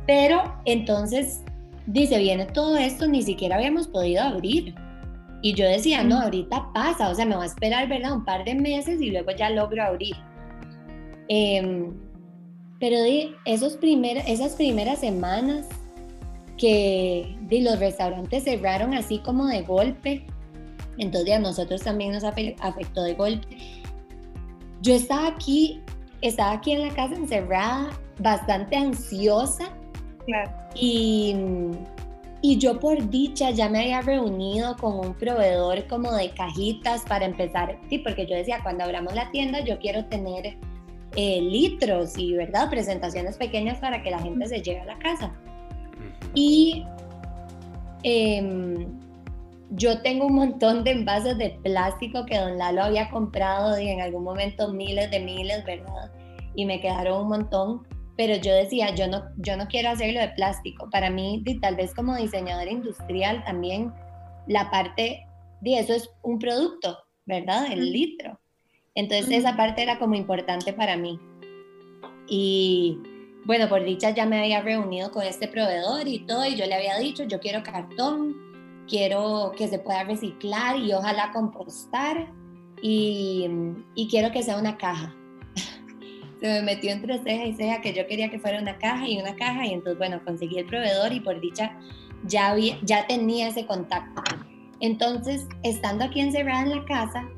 [0.06, 1.42] Pero entonces
[1.86, 4.74] dice, viene todo esto, ni siquiera habíamos podido abrir.
[5.42, 8.14] Y yo decía, no, ahorita pasa, o sea, me va a esperar, ¿verdad?
[8.14, 10.16] Un par de meses y luego ya logro abrir.
[11.28, 11.94] Em,
[12.78, 15.66] pero de esos primer, esas primeras semanas
[16.56, 20.26] que de los restaurantes cerraron así como de golpe,
[20.96, 23.56] entonces a nosotros también nos afectó de golpe.
[24.80, 25.82] Yo estaba aquí
[26.20, 29.70] estaba aquí en la casa encerrada, bastante ansiosa.
[30.26, 30.50] Claro.
[30.74, 31.34] Y,
[32.42, 37.24] y yo por dicha ya me había reunido con un proveedor como de cajitas para
[37.24, 40.56] empezar, sí, porque yo decía, cuando abramos la tienda yo quiero tener
[41.16, 42.70] eh, litros y, ¿verdad?
[42.70, 45.32] Presentaciones pequeñas para que la gente se lleve a la casa.
[46.34, 46.84] Y
[48.02, 48.86] em,
[49.70, 54.00] yo tengo un montón de envases de plástico que don Lalo había comprado y en
[54.00, 56.10] algún momento miles de miles, ¿verdad?
[56.54, 60.28] Y me quedaron un montón, pero yo decía, yo no, yo no quiero hacerlo de
[60.30, 60.88] plástico.
[60.90, 63.92] Para mí, tal vez como diseñadora industrial también,
[64.46, 65.26] la parte
[65.60, 67.70] de eso es un producto, ¿verdad?
[67.70, 68.40] El litro.
[68.98, 71.20] Entonces esa parte era como importante para mí.
[72.26, 72.98] Y
[73.44, 76.74] bueno, por dicha ya me había reunido con este proveedor y todo, y yo le
[76.74, 78.34] había dicho, yo quiero cartón,
[78.88, 82.26] quiero que se pueda reciclar y ojalá compostar
[82.82, 83.48] y,
[83.94, 85.14] y quiero que sea una caja.
[86.40, 89.16] se me metió entre ceja y ceja que yo quería que fuera una caja y
[89.16, 91.78] una caja y entonces bueno, conseguí el proveedor y por dicha
[92.24, 94.22] ya, había, ya tenía ese contacto.
[94.80, 97.28] Entonces, estando aquí encerrada en la casa,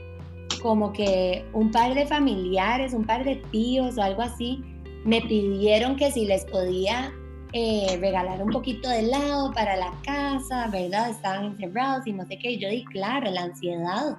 [0.63, 4.63] como que un par de familiares, un par de tíos o algo así,
[5.05, 7.13] me pidieron que si les podía
[7.53, 11.11] eh, regalar un poquito de helado para la casa, ¿verdad?
[11.11, 12.53] Estaban encerrados y no sé qué.
[12.53, 14.19] Y yo dije, claro, la ansiedad,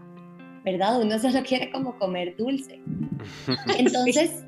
[0.65, 1.01] ¿verdad?
[1.01, 2.81] Uno solo quiere como comer dulce.
[3.77, 4.43] Entonces,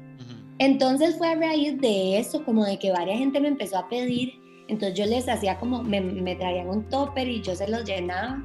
[0.59, 4.33] entonces fue a raíz de eso, como de que varias gente me empezó a pedir.
[4.67, 8.41] Entonces yo les hacía como, me, me traían un topper y yo se los llenaba.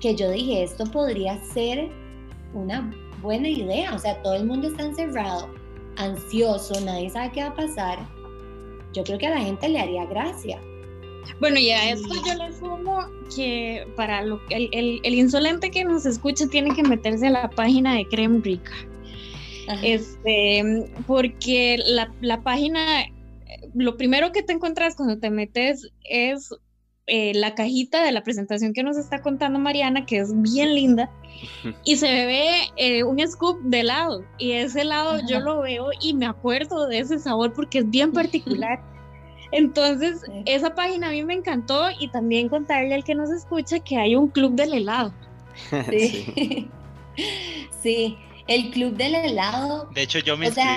[0.00, 1.90] Que yo dije, esto podría ser
[2.54, 3.94] una buena idea.
[3.94, 5.48] O sea, todo el mundo está encerrado,
[5.96, 7.98] ansioso, nadie sabe qué va a pasar
[8.92, 10.60] yo creo que a la gente le haría gracia.
[11.40, 15.84] Bueno, y a esto yo le sumo que para lo, el, el, el, insolente que
[15.84, 18.72] nos escucha tiene que meterse a la página de Creme Rica.
[19.82, 23.04] Este, porque la, la, página,
[23.74, 26.52] lo primero que te encuentras cuando te metes es
[27.06, 31.10] eh, la cajita de la presentación que nos está contando Mariana, que es bien linda,
[31.84, 36.14] y se ve eh, un scoop de helado, y ese helado yo lo veo y
[36.14, 38.80] me acuerdo de ese sabor porque es bien particular.
[39.52, 43.98] Entonces, esa página a mí me encantó y también contarle al que nos escucha que
[43.98, 45.12] hay un club del helado.
[45.90, 46.70] Sí.
[47.82, 48.16] sí.
[48.46, 49.90] El club del helado.
[49.94, 50.70] De hecho, yo me inscribí.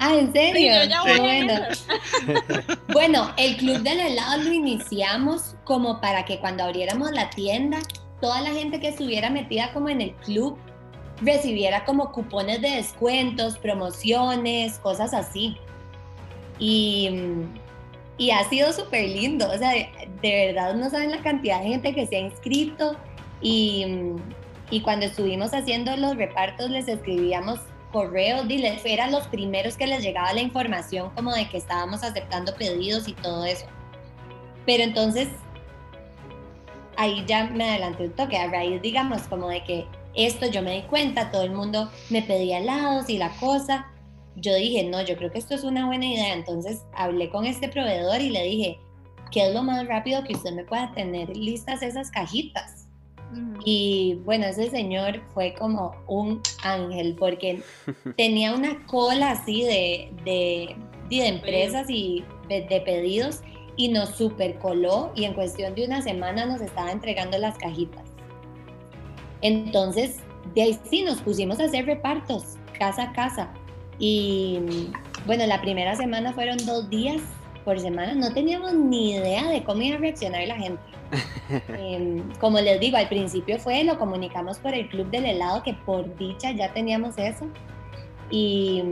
[0.00, 0.72] Ah, ¿en serio?
[1.18, 1.54] bueno.
[2.92, 7.78] bueno, el club del helado lo iniciamos como para que cuando abriéramos la tienda,
[8.20, 10.58] toda la gente que estuviera metida como en el club
[11.20, 15.56] recibiera como cupones de descuentos, promociones, cosas así.
[16.58, 17.10] Y,
[18.18, 19.48] y ha sido súper lindo.
[19.50, 19.88] O sea, de,
[20.22, 22.96] de verdad no saben la cantidad de gente que se ha inscrito
[23.40, 24.14] y
[24.70, 27.60] y cuando estuvimos haciendo los repartos les escribíamos
[27.94, 32.52] correos, les eran los primeros que les llegaba la información como de que estábamos aceptando
[32.56, 33.66] pedidos y todo eso.
[34.66, 35.28] Pero entonces,
[36.96, 40.74] ahí ya me adelanté un toque, a raíz, digamos, como de que esto yo me
[40.74, 43.86] di cuenta, todo el mundo me pedía helados y la cosa.
[44.34, 46.34] Yo dije, no, yo creo que esto es una buena idea.
[46.34, 48.80] Entonces hablé con este proveedor y le dije,
[49.30, 52.73] ¿qué es lo más rápido que usted me pueda tener listas esas cajitas?
[53.64, 57.62] Y bueno, ese señor fue como un ángel porque
[58.16, 60.76] tenía una cola así de, de,
[61.08, 63.40] de empresas y de, pedidos
[63.76, 68.04] y nos super coló y en cuestión de una semana nos estaba entregando las cajitas.
[69.40, 70.16] Entonces,
[70.54, 73.52] de ahí sí nos pusimos a hacer repartos casa a casa.
[73.98, 74.58] Y
[75.26, 77.22] bueno, la primera semana fueron dos días
[77.64, 78.14] por semana.
[78.14, 80.82] No teníamos ni idea de cómo iba a reaccionar la gente.
[81.78, 85.74] Em, como les digo, al principio fue, lo comunicamos por el Club del Helado, que
[85.74, 87.46] por dicha ya teníamos eso.
[88.30, 88.82] Y,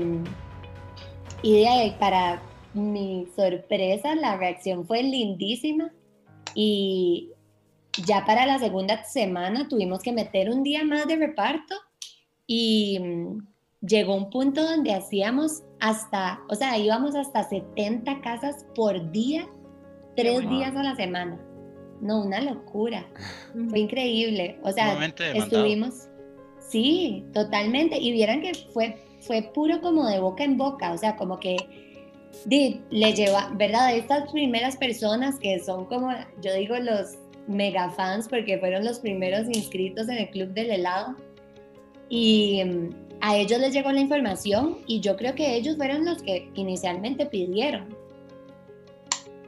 [1.42, 2.42] y de ahí, para
[2.74, 5.90] mi sorpresa, la reacción fue lindísima.
[6.54, 7.30] Y
[8.06, 11.74] ya para la segunda semana tuvimos que meter un día más de reparto
[12.46, 12.98] y
[13.86, 19.48] llegó un punto donde hacíamos hasta, o sea, íbamos hasta 70 casas por día,
[20.16, 21.38] tres días a la semana.
[22.00, 23.06] No, una locura.
[23.68, 24.58] Fue increíble.
[24.64, 24.98] O sea,
[25.34, 26.08] estuvimos.
[26.58, 27.98] Sí, totalmente.
[27.98, 30.92] Y vieran que fue, fue puro como de boca en boca.
[30.92, 31.56] O sea, como que
[32.46, 33.94] le lleva, ¿verdad?
[33.94, 39.46] Estas primeras personas que son como, yo digo, los mega fans, porque fueron los primeros
[39.46, 41.16] inscritos en el Club del Helado.
[42.12, 42.90] Y mm,
[43.22, 47.25] a ellos les llegó la información y yo creo que ellos fueron los que inicialmente
[47.25, 47.96] pidieron.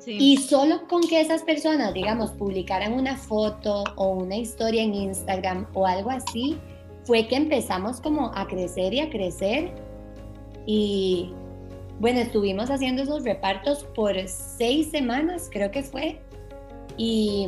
[0.07, 5.66] Y solo con que esas personas, digamos, publicaran una foto o una historia en Instagram
[5.74, 6.59] o algo así,
[7.05, 9.72] fue que empezamos como a crecer y a crecer.
[10.66, 11.33] Y
[12.00, 16.18] bueno, estuvimos haciendo esos repartos por seis semanas, creo que fue.
[16.96, 17.46] Y,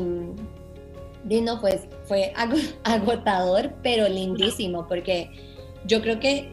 [1.28, 2.32] y no, pues fue
[2.84, 5.30] agotador, pero lindísimo, porque
[5.84, 6.50] yo creo que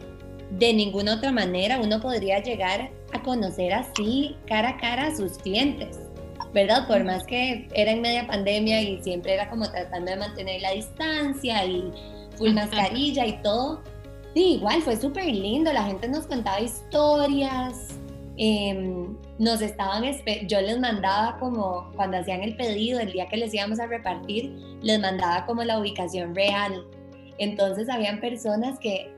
[0.50, 5.38] de ninguna otra manera uno podría llegar a conocer así cara a cara a sus
[5.38, 5.98] clientes,
[6.52, 6.86] ¿verdad?
[6.86, 10.72] Por más que era en media pandemia y siempre era como tratando de mantener la
[10.72, 11.90] distancia y
[12.36, 13.82] full mascarilla y todo.
[14.34, 17.90] Sí, igual fue súper lindo, la gente nos contaba historias,
[18.36, 20.04] em, nos estaban,
[20.46, 24.54] yo les mandaba como cuando hacían el pedido, el día que les íbamos a repartir,
[24.80, 26.86] les mandaba como la ubicación real.
[27.38, 29.12] Entonces habían personas que,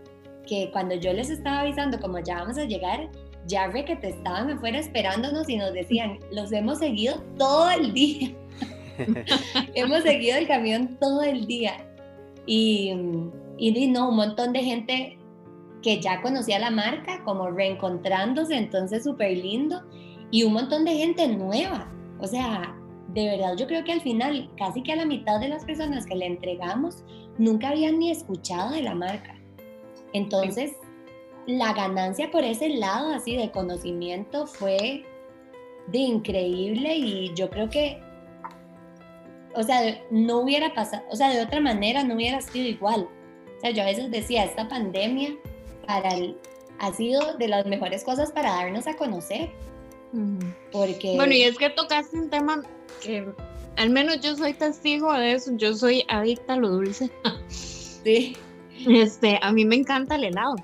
[0.46, 3.10] que cuando yo les estaba avisando como ya vamos a llegar,
[3.46, 7.92] ya ve que te estaban afuera esperándonos y nos decían, los hemos seguido todo el
[7.92, 8.30] día.
[9.74, 11.86] hemos seguido el camión todo el día.
[12.46, 12.94] Y,
[13.58, 15.18] y no, un montón de gente
[15.82, 19.82] que ya conocía la marca, como reencontrándose, entonces súper lindo.
[20.36, 21.90] Y un montón de gente nueva.
[22.20, 22.76] O sea,
[23.14, 26.04] de verdad yo creo que al final, casi que a la mitad de las personas
[26.04, 27.02] que le entregamos,
[27.38, 29.34] nunca habían ni escuchado de la marca.
[30.12, 30.72] Entonces,
[31.46, 35.06] la ganancia por ese lado así de conocimiento fue
[35.86, 37.98] de increíble y yo creo que,
[39.54, 43.08] o sea, no hubiera pasado, o sea, de otra manera no hubiera sido igual.
[43.56, 45.30] O sea, yo a veces decía, esta pandemia
[45.86, 46.10] para
[46.78, 49.50] ha sido de las mejores cosas para darnos a conocer.
[50.72, 51.14] Porque...
[51.16, 52.62] Bueno, y es que tocaste un tema
[53.02, 53.26] que
[53.76, 57.10] al menos yo soy testigo de eso, yo soy adicta a lo dulce.
[58.06, 58.36] Sí.
[58.86, 60.54] Este, a mí me encanta el helado.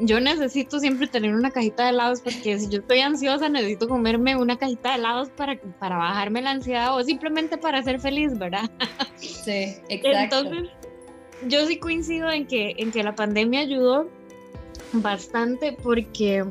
[0.00, 4.34] Yo necesito siempre tener una cajita de helados porque si yo estoy ansiosa necesito comerme
[4.34, 8.68] una cajita de helados para, para bajarme la ansiedad o simplemente para ser feliz, ¿verdad?
[9.16, 10.40] Sí, exacto.
[10.40, 10.70] Entonces,
[11.46, 14.10] yo sí coincido en que, en que la pandemia ayudó
[14.92, 16.44] bastante porque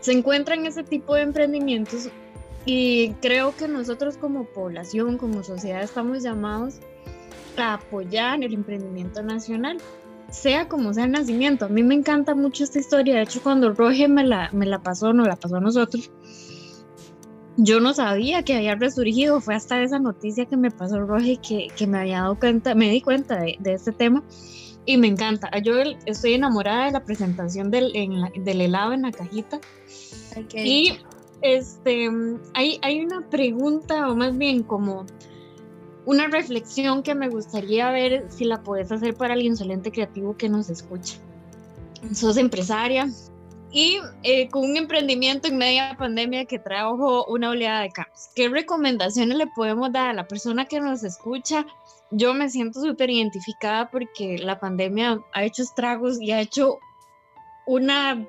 [0.00, 2.10] se encuentran ese tipo de emprendimientos
[2.64, 6.80] y creo que nosotros como población, como sociedad, estamos llamados
[7.56, 9.78] a apoyar el emprendimiento nacional,
[10.30, 11.66] sea como sea el nacimiento.
[11.66, 13.14] A mí me encanta mucho esta historia.
[13.14, 16.10] De hecho, cuando Roge me la, me la pasó, nos la pasó a nosotros,
[17.56, 19.40] yo no sabía que había resurgido.
[19.40, 22.90] Fue hasta esa noticia que me pasó Roge que, que me había dado cuenta, me
[22.90, 24.24] di cuenta de, de este tema
[24.86, 25.50] y me encanta.
[25.58, 25.74] Yo
[26.06, 29.60] estoy enamorada de la presentación del, del helado en la cajita.
[30.54, 30.98] Y
[31.42, 32.08] este,
[32.54, 35.04] hay, hay una pregunta, o más bien como
[36.06, 40.48] una reflexión que me gustaría ver si la puedes hacer para el insolente creativo que
[40.48, 41.16] nos escucha.
[42.12, 43.08] Sos empresaria
[43.72, 48.30] y eh, con un emprendimiento en media pandemia que trajo una oleada de cambios.
[48.36, 51.66] ¿Qué recomendaciones le podemos dar a la persona que nos escucha
[52.10, 56.78] yo me siento súper identificada porque la pandemia ha hecho estragos y ha hecho
[57.66, 58.26] una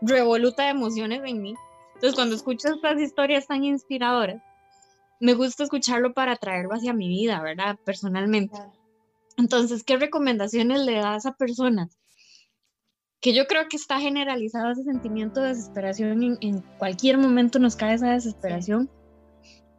[0.00, 1.54] revoluta de emociones en mí.
[1.94, 4.42] Entonces, cuando escucho estas historias tan inspiradoras,
[5.20, 7.78] me gusta escucharlo para traerlo hacia mi vida, ¿verdad?
[7.84, 8.58] Personalmente.
[9.36, 11.98] Entonces, ¿qué recomendaciones le das a personas?
[13.20, 17.74] Que yo creo que está generalizado ese sentimiento de desesperación, en, en cualquier momento nos
[17.74, 18.90] cae esa desesperación.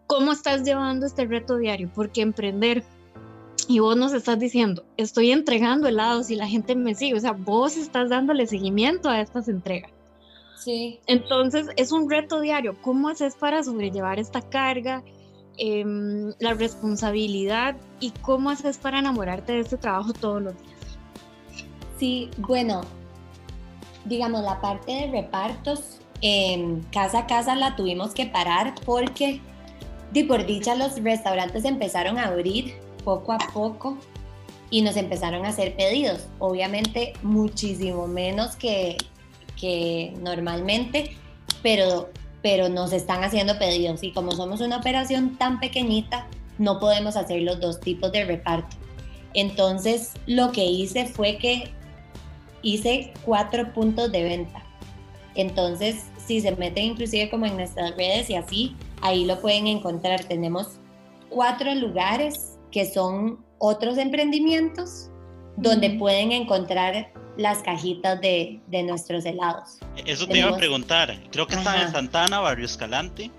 [0.07, 1.91] ¿Cómo estás llevando este reto diario?
[1.93, 2.83] Porque emprender
[3.67, 7.31] y vos nos estás diciendo, estoy entregando helados y la gente me sigue, o sea,
[7.31, 9.91] vos estás dándole seguimiento a estas entregas.
[10.57, 10.99] Sí.
[11.07, 12.75] Entonces, es un reto diario.
[12.81, 15.03] ¿Cómo haces para sobrellevar esta carga,
[15.57, 20.97] em, la responsabilidad y cómo haces para enamorarte de este trabajo todos los días?
[21.99, 22.81] Sí, bueno,
[24.05, 29.39] digamos, la parte de repartos, em, casa a casa la tuvimos que parar porque,
[30.11, 33.97] de por dicha, los restaurantes empezaron a abrir poco a poco
[34.69, 36.27] y nos empezaron a hacer pedidos.
[36.39, 38.97] Obviamente muchísimo menos que,
[39.57, 41.15] que normalmente,
[41.63, 42.09] pero,
[42.41, 47.43] pero nos están haciendo pedidos y como somos una operación tan pequeñita, no podemos hacer
[47.43, 48.75] los dos tipos de reparto.
[49.33, 51.71] Entonces lo que hice fue que
[52.61, 54.63] hice cuatro puntos de venta.
[55.35, 60.23] Entonces, si se meten inclusive como en nuestras redes y así, ahí lo pueden encontrar.
[60.23, 60.79] Tenemos
[61.29, 65.09] cuatro lugares que son otros emprendimientos
[65.55, 69.77] donde pueden encontrar las cajitas de, de, nuestros helados.
[70.05, 71.17] Eso te iba a preguntar.
[71.31, 73.31] Creo que está en Santana, Barrio Escalante.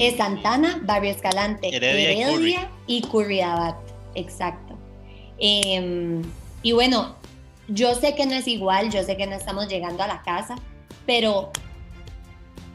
[0.00, 3.40] Es Santana, Barrio Escalante, Heredia, y, Curry.
[4.16, 4.76] Exacto.
[5.38, 6.20] Em,
[6.64, 7.14] y bueno,
[7.68, 10.56] yo sé que no es igual, yo sé que no estamos llegando a la casa,
[11.06, 11.52] pero,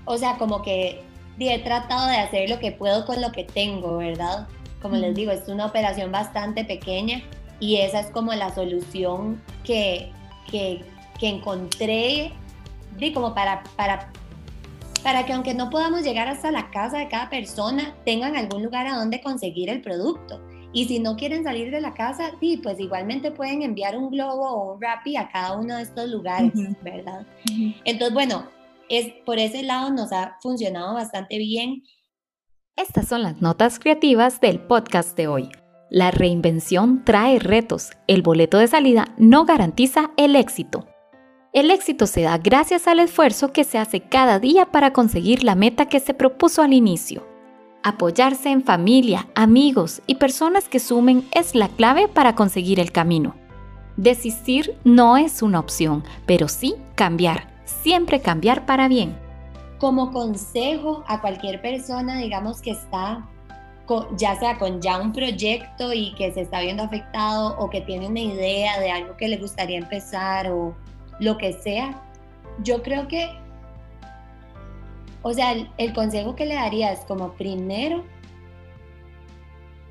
[0.05, 1.03] o sea, como que
[1.37, 4.47] he tratado de hacer lo que puedo con lo que tengo, ¿verdad?
[4.85, 7.23] Como les digo, es una operación bastante pequeña
[7.59, 10.11] y esa es como la solución que,
[10.51, 10.85] que,
[11.19, 12.31] que encontré
[12.99, 14.11] de como para, para,
[15.01, 18.85] para que aunque no podamos llegar hasta la casa de cada persona, tengan algún lugar
[18.85, 20.39] a donde conseguir el producto.
[20.71, 24.47] Y si no quieren salir de la casa, sí, pues igualmente pueden enviar un globo
[24.47, 27.25] o un Rappi a cada uno de estos lugares, ¿verdad?
[27.85, 28.45] Entonces, bueno,
[28.87, 31.81] es, por ese lado nos ha funcionado bastante bien
[32.77, 35.49] estas son las notas creativas del podcast de hoy.
[35.89, 37.91] La reinvención trae retos.
[38.07, 40.85] El boleto de salida no garantiza el éxito.
[41.53, 45.55] El éxito se da gracias al esfuerzo que se hace cada día para conseguir la
[45.55, 47.25] meta que se propuso al inicio.
[47.81, 53.35] Apoyarse en familia, amigos y personas que sumen es la clave para conseguir el camino.
[53.95, 59.24] Desistir no es una opción, pero sí cambiar, siempre cambiar para bien
[59.79, 63.27] como consejo a cualquier persona, digamos, que está,
[64.17, 68.07] ya sea con ya un proyecto y que se está viendo afectado o que tiene
[68.07, 70.75] una idea de algo que le gustaría empezar o
[71.19, 72.01] lo que sea,
[72.63, 73.29] yo creo que,
[75.21, 78.03] o sea, el, consejo que le daría es como primero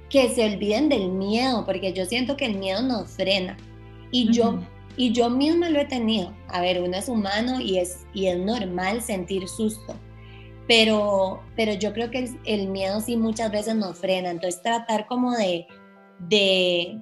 [0.08, 3.56] que se olviden del miedo, porque yo siento que el miedo nos frena.
[4.12, 4.60] Y yo
[4.96, 6.34] y yo misma lo he tenido.
[6.48, 9.94] A ver, uno es humano y es, y es normal sentir susto.
[10.66, 15.32] pero, pero yo creo que el, miedo sí muchas veces nos frena, entonces tratar como
[15.32, 15.66] de,
[16.20, 17.00] de,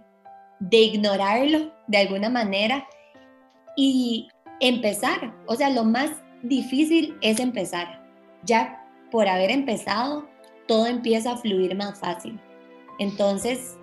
[0.58, 2.84] de ignorarlo de alguna manera
[3.76, 4.28] y
[4.60, 6.10] empezar, o sea, lo más
[6.42, 8.02] difícil es empezar.
[8.44, 10.28] Ya por haber empezado,
[10.66, 12.40] todo empieza a fluir más fácil.
[12.98, 13.76] Entonces,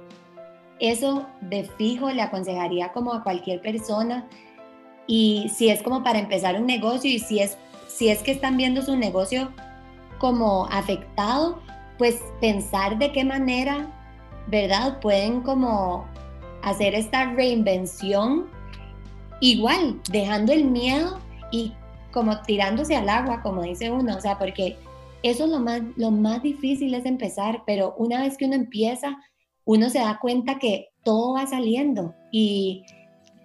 [0.79, 4.27] eso de fijo le aconsejaría como a cualquier persona
[5.07, 7.57] y si es como para empezar un negocio y si es,
[7.87, 9.51] si es que están viendo su negocio
[10.19, 11.61] como afectado,
[11.97, 13.87] pues pensar de qué manera,
[14.47, 14.99] ¿verdad?
[14.99, 16.05] Pueden como
[16.61, 18.47] hacer esta reinvención
[19.41, 21.19] igual, dejando el miedo
[21.51, 21.73] y
[22.11, 24.77] como tirándose al agua, como dice uno, o sea, porque
[25.23, 29.17] eso es lo más, lo más difícil es empezar, pero una vez que uno empieza,
[29.69, 32.85] uno se da cuenta que todo va saliendo y,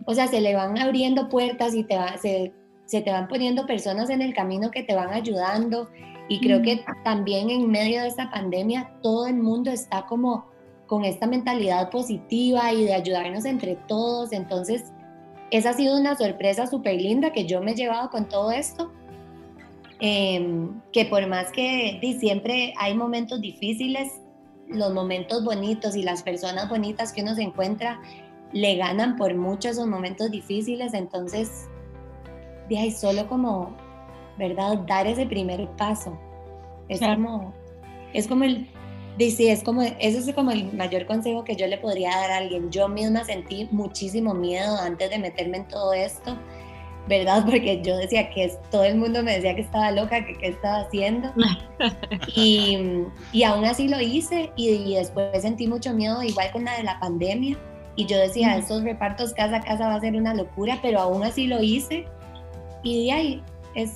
[0.06, 2.50] o sea, se le van abriendo puertas y te va, se,
[2.86, 5.90] se te van poniendo personas en el camino que te van ayudando.
[6.30, 10.46] Y creo que también en medio de esta pandemia todo el mundo está como
[10.86, 14.94] con esta mentalidad positiva y de ayudarnos entre todos, entonces
[15.50, 18.90] esa ha sido una sorpresa súper linda que yo me he llevado con todo esto.
[20.00, 24.23] Em, que por más que siempre hay momentos difíciles,
[24.68, 28.00] los momentos bonitos y las personas bonitas que uno se encuentra
[28.52, 31.68] le ganan por mucho esos momentos difíciles, entonces,
[32.68, 33.76] de ahí solo como,
[34.38, 34.78] ¿verdad?
[34.86, 36.18] Dar ese primer paso.
[36.88, 37.52] Es como,
[38.12, 38.68] es como el,
[39.18, 42.36] dice, es como, ese es como el mayor consejo que yo le podría dar a
[42.36, 42.70] alguien.
[42.70, 46.38] Yo misma sentí muchísimo miedo antes de meterme en todo esto
[47.08, 47.44] ¿verdad?
[47.50, 50.80] Porque yo decía que todo el mundo me decía que estaba loca, que qué estaba
[50.80, 51.32] haciendo.
[52.34, 56.84] y, y, aún así lo hice y, después sentí mucho miedo, igual con la de
[56.84, 57.56] la pandemia.
[57.96, 61.22] Y yo decía, estos repartos casa a casa va a ser una locura, pero aún
[61.22, 62.06] así lo hice.
[62.82, 63.42] Y de ahí
[63.74, 63.92] es,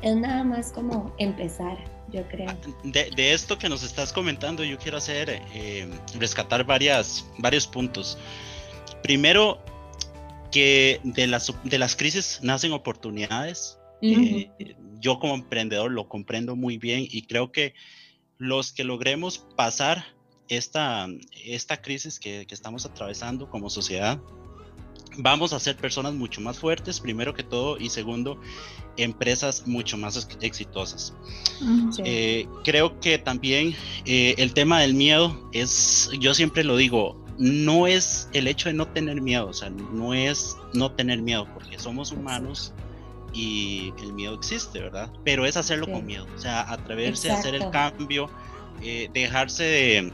[0.00, 1.76] es nada más como empezar,
[2.10, 2.48] yo creo.
[2.82, 5.86] De, de esto que nos estás comentando, yo quiero hacer, eh,
[6.18, 8.16] rescatar varias, varios puntos.
[9.02, 9.58] Primero,
[10.50, 13.78] que de las, de las crisis nacen oportunidades.
[14.02, 14.50] Eh,
[14.98, 17.74] yo como emprendedor lo comprendo muy bien y creo que
[18.38, 20.04] los que logremos pasar
[20.48, 21.06] esta,
[21.44, 24.18] esta crisis que, que estamos atravesando como sociedad,
[25.16, 28.40] vamos a ser personas mucho más fuertes, primero que todo, y segundo,
[28.96, 31.14] empresas mucho más exitosas.
[32.04, 33.74] Eh, creo que también
[34.04, 38.74] eh, el tema del miedo es, yo siempre lo digo, no es el hecho de
[38.74, 42.74] no tener miedo, o sea, no es no tener miedo, porque somos humanos
[43.32, 45.10] y el miedo existe, ¿verdad?
[45.24, 48.30] Pero es hacerlo con miedo, o sea, atreverse a hacer el cambio,
[48.82, 50.12] eh, dejarse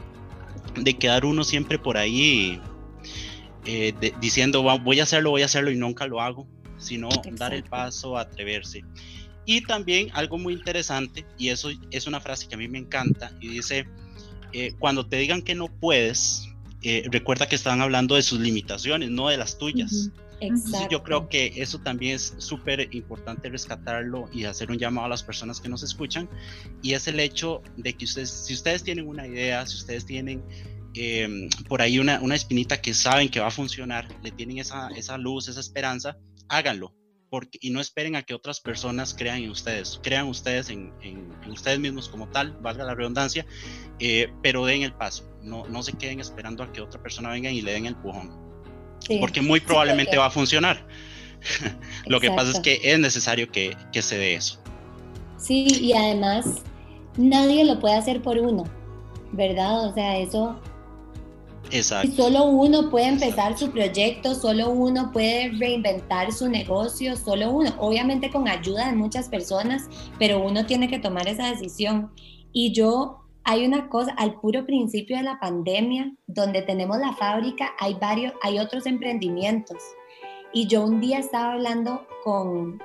[0.79, 2.61] de, quedar uno siempre por ahí
[3.65, 6.47] eh, diciendo voy a hacerlo, voy a hacerlo y nunca lo hago,
[6.77, 8.85] sino dar el paso, atreverse.
[9.45, 13.33] Y también algo muy interesante, y eso es una frase que a mí me encanta,
[13.41, 13.85] y dice,
[14.53, 16.46] eh, cuando te digan que no puedes,
[16.89, 20.09] eh, recuerda que estaban hablando de sus limitaciones, no de las tuyas.
[20.89, 25.21] yo creo que eso también es súper importante rescatarlo y hacer un llamado a las
[25.21, 26.29] personas que nos escuchan.
[26.81, 30.41] Y es el hecho de que ustedes, si ustedes tienen una idea, si ustedes tienen
[30.93, 34.87] em, por ahí una, una, espinita que saben que va a funcionar, le tienen esa,
[34.95, 36.17] esa luz, esa esperanza,
[36.47, 36.93] háganlo
[37.29, 41.31] porque, y no esperen a que otras personas crean en ustedes, crean ustedes en, en,
[41.51, 43.45] ustedes mismos como tal, valga la redundancia,
[43.99, 47.49] eh, pero den el paso, no, no se queden esperando a que otra persona venga
[47.49, 48.31] y le den el pujón,
[49.19, 50.87] porque muy probablemente va a funcionar.
[52.07, 54.59] Lo que pasa es que es necesario que, que se dé eso.
[55.37, 56.63] Sí, y además
[57.15, 58.63] nadie lo puede hacer por uno,
[59.31, 59.87] ¿verdad?
[59.87, 60.59] O sea, eso
[61.71, 62.07] Exacto.
[62.07, 67.73] Y solo uno puede empezar su proyecto, solo uno puede reinventar su negocio, solo uno,
[67.79, 69.89] obviamente con ayuda de muchas personas,
[70.19, 72.11] pero uno tiene que tomar esa decisión.
[72.51, 77.71] Y yo, hay una cosa, al puro principio de la pandemia, donde tenemos la fábrica,
[77.79, 79.77] hay varios, hay otros emprendimientos.
[80.53, 82.81] Y yo un día estaba hablando con,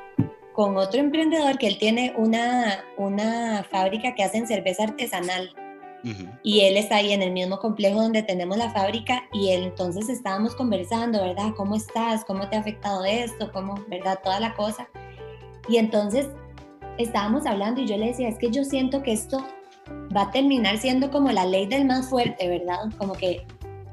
[0.52, 5.54] con otro emprendedor que él tiene una, una fábrica que hacen cerveza artesanal
[6.42, 10.08] y él está ahí en el mismo complejo donde tenemos la fábrica y él entonces
[10.08, 11.52] estábamos conversando, ¿verdad?
[11.56, 12.24] ¿Cómo estás?
[12.24, 13.50] ¿Cómo te ha afectado esto?
[13.52, 14.18] ¿Cómo, verdad?
[14.22, 14.88] Toda la cosa.
[15.68, 16.28] Y entonces
[16.98, 19.46] estábamos hablando y yo le decía, es que yo siento que esto
[20.14, 22.90] va a terminar siendo como la ley del más fuerte, ¿verdad?
[22.98, 23.46] Como que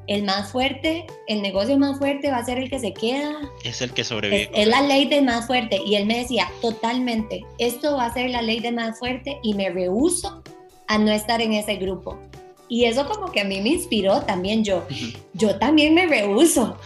[0.07, 3.36] el más fuerte, el negocio más fuerte va a ser el que se queda.
[3.64, 4.43] Es el que sobrevive.
[4.43, 5.80] Es, es, la ley del más fuerte.
[5.86, 9.53] Y él me decía, totalmente, esto va a ser la ley del más fuerte y
[9.53, 10.41] me rehuso
[10.89, 12.19] a no estar en ese grupo.
[12.67, 14.85] Y eso como que a mí me inspiró también yo.
[15.33, 16.77] Yo también me rehuso.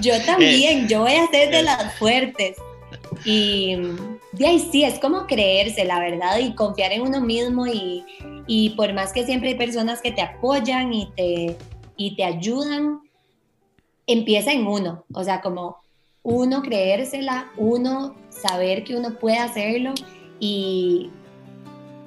[0.00, 2.56] Yo, también, yo voy a ser de las fuertes.
[3.24, 3.74] Y
[4.32, 8.04] de ahí sí, es como creerse, la verdad, y confiar en uno mismo y,
[8.46, 11.56] y por más que siempre hay personas que te apoyan y te,
[11.96, 13.00] y te ayudan,
[14.06, 15.78] empieza en uno, o sea, como
[16.22, 19.94] uno creérsela, uno saber que uno puede hacerlo
[20.38, 21.10] y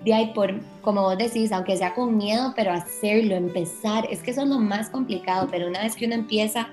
[0.05, 4.31] de ahí por, como vos decís, aunque sea con miedo, pero hacerlo, empezar, es que
[4.31, 6.69] eso es lo más complicado, pero una vez que uno empieza,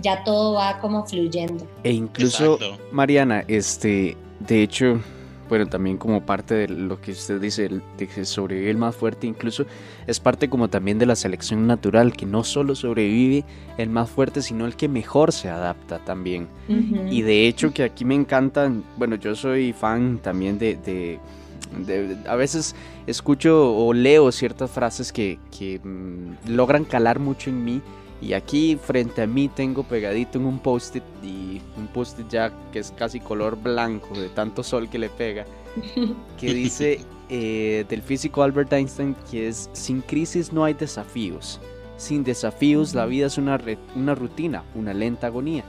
[0.00, 1.66] ya todo va como fluyendo.
[1.84, 2.58] E incluso,
[2.90, 5.00] Mariana, este, de hecho,
[5.48, 9.26] bueno, también como parte de lo que usted dice, de que sobrevive el más fuerte,
[9.26, 9.66] incluso
[10.06, 13.44] es parte como también de la selección natural, que no solo sobrevive
[13.76, 16.48] el más fuerte, sino el que mejor se adapta también.
[17.10, 21.18] Y de hecho que aquí me encantan, bueno, yo soy fan también de,
[22.26, 22.74] a veces
[23.06, 25.38] escucho o leo ciertas frases que,
[25.82, 27.80] mm, logran calar mucho en mí.
[28.20, 32.78] Y aquí frente a mí tengo pegadito en un post-it y un post-it ya que
[32.78, 35.44] es casi color blanco de tanto sol que le pega,
[36.38, 41.60] que dice eh, del físico Albert Einstein que es sin crisis no hay desafíos,
[41.96, 43.58] sin desafíos la vida es una,
[43.96, 45.64] una rutina, una lenta agonía.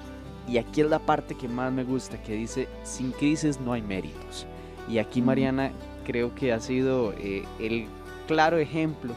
[0.47, 3.81] Y aquí es la parte que más me gusta, que dice sin crisis no hay
[3.81, 4.45] méritos.
[4.89, 5.71] Y aquí Mariana
[6.03, 7.87] creo que ha sido eh, el
[8.27, 9.13] claro ejemplo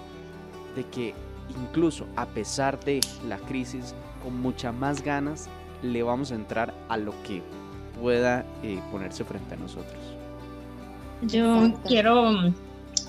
[0.74, 1.14] de que
[1.50, 5.48] incluso a pesar de la crisis, con muchas más ganas,
[5.82, 7.42] le vamos a entrar a lo que
[8.00, 9.98] pueda eh, ponerse frente a nosotros.
[11.22, 12.54] Yo quiero mm,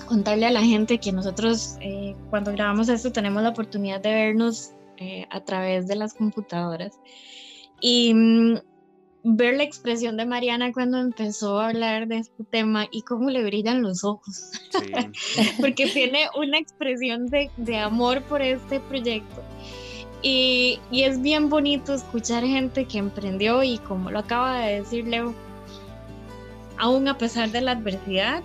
[0.06, 4.72] contarle a la gente que nosotros eh, cuando grabamos esto tenemos la oportunidad de vernos
[5.30, 6.98] a través de las computadoras
[7.80, 8.58] y mm,
[9.30, 13.44] ver la expresión de Mariana cuando empezó a hablar de este tema y cómo le
[13.44, 14.52] brillan los ojos,
[15.60, 19.42] porque tiene una expresión de, de, amor por este proyecto.
[20.22, 25.06] Y, y, es bien bonito escuchar gente que emprendió y como lo acaba de decir
[25.06, 25.34] Leo,
[26.78, 28.42] aún a pesar de la adversidad,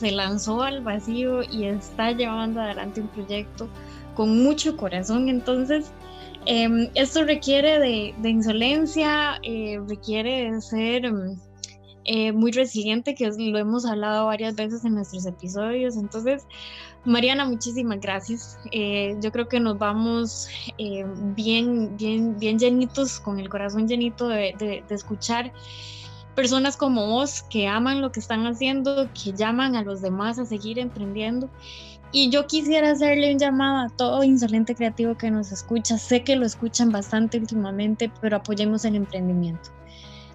[0.00, 3.68] se lanzó al vacío y está llevando adelante un proyecto
[4.14, 5.28] con mucho corazón.
[5.28, 5.92] Entonces,
[6.46, 11.36] Em, esto requiere de, insolencia, eh, requiere de ser em,
[12.04, 15.96] eh, muy resiliente, que lo hemos hablado varias veces en nuestros episodios.
[15.96, 16.46] Entonces,
[17.04, 18.58] Mariana, muchísimas gracias.
[18.70, 20.48] Eh, yo creo que nos vamos
[21.34, 25.52] bien, bien, bien llenitos, con el corazón llenito de escuchar
[26.36, 30.44] personas como vos que aman lo que están haciendo, que llaman a los demás a
[30.44, 31.50] seguir emprendiendo
[32.12, 35.98] y yo quisiera hacerle un llamado a todo insolente creativo que nos escucha.
[35.98, 39.70] Sé que lo escuchan bastante últimamente, pero apoyemos el emprendimiento.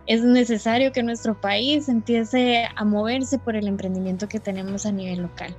[0.08, 5.22] Es necesario que nuestro país empiece a moverse por el emprendimiento que tenemos a nivel
[5.22, 5.56] local.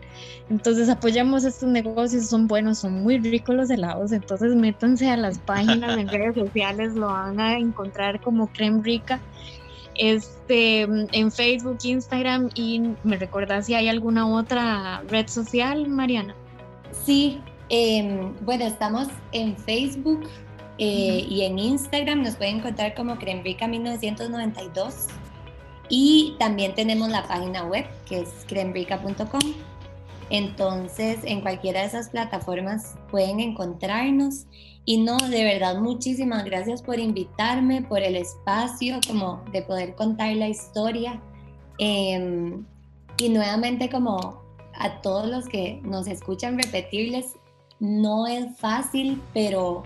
[0.51, 4.13] Entonces apoyemos estos negocios, son buenos, son muy ricos los helados.
[4.13, 9.21] Entonces métanse a las páginas en redes sociales, lo van a encontrar como Creme Rica
[9.97, 16.35] este, en Facebook, Instagram y me recuerda si hay alguna otra red social, Mariana.
[17.05, 20.29] Sí, em, bueno, estamos en Facebook
[20.79, 25.09] eh, y en Instagram, nos pueden encontrar como Crembrica 1992
[25.89, 29.41] y también tenemos la página web que es crembrica.com.
[30.31, 34.47] Entonces, en cualquiera de esas plataformas pueden encontrarnos
[34.85, 40.35] y no, de verdad, muchísimas gracias por invitarme, por el espacio, como de poder contar
[40.35, 41.21] la historia.
[41.79, 42.65] Em,
[43.19, 44.43] y nuevamente, como
[44.75, 47.37] a todos los que nos escuchan, repetirles,
[47.79, 49.85] no es fácil, pero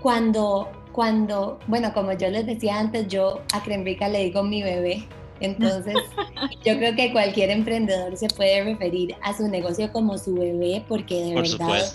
[0.00, 5.08] cuando, cuando, bueno, como yo les decía antes, yo a Crembrica le digo mi bebé.
[5.40, 5.96] Entonces,
[6.64, 11.16] yo creo que cualquier emprendedor se puede referir a su negocio como su bebé, porque
[11.16, 11.92] de verdad.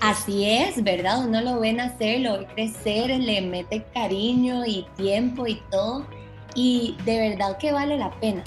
[0.00, 1.24] Así es, ¿verdad?
[1.24, 6.06] Uno lo ve nacer, lo ve crecer, le mete cariño y tiempo y todo.
[6.54, 8.42] Y de verdad que vale la pena.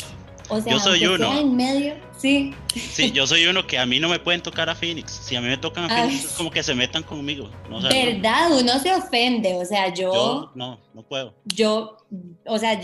[0.50, 1.38] O sea, yo soy uno.
[1.38, 2.54] en medio, sí.
[2.76, 5.12] Sí, yo soy uno que a mí no me pueden tocar a Phoenix.
[5.12, 7.50] Si a mí me tocan a Phoenix es como que se metan conmigo.
[7.70, 8.52] ¿Verdad?
[8.52, 9.56] Uno se ofende.
[9.56, 10.52] O sea, yo, yo.
[10.54, 11.34] No, no puedo.
[11.46, 11.98] Yo,
[12.46, 12.80] o sea,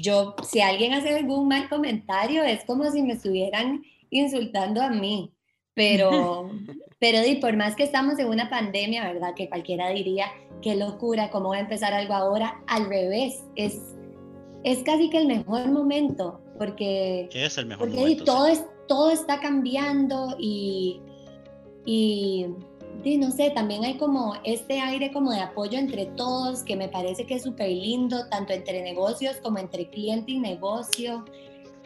[0.00, 5.32] yo, si alguien hace algún mal comentario, es como si me estuvieran insultando a mí.
[5.76, 6.50] Pero,
[6.98, 9.34] pero y por más que estamos en una pandemia, ¿verdad?
[9.34, 10.24] Que cualquiera diría,
[10.62, 12.62] qué locura, cómo va a empezar algo ahora.
[12.66, 13.78] Al revés, es,
[14.64, 18.24] es casi que el mejor momento, porque, ¿Qué es el mejor porque momento?
[18.24, 21.02] Todo, es, todo está cambiando y,
[21.84, 22.46] y,
[23.04, 26.88] y, no sé, también hay como este aire como de apoyo entre todos, que me
[26.88, 31.22] parece que es súper lindo, tanto entre negocios como entre cliente y negocio.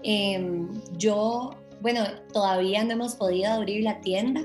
[0.04, 4.42] Eh, yo bueno, todavía no hemos podido abrir la tienda,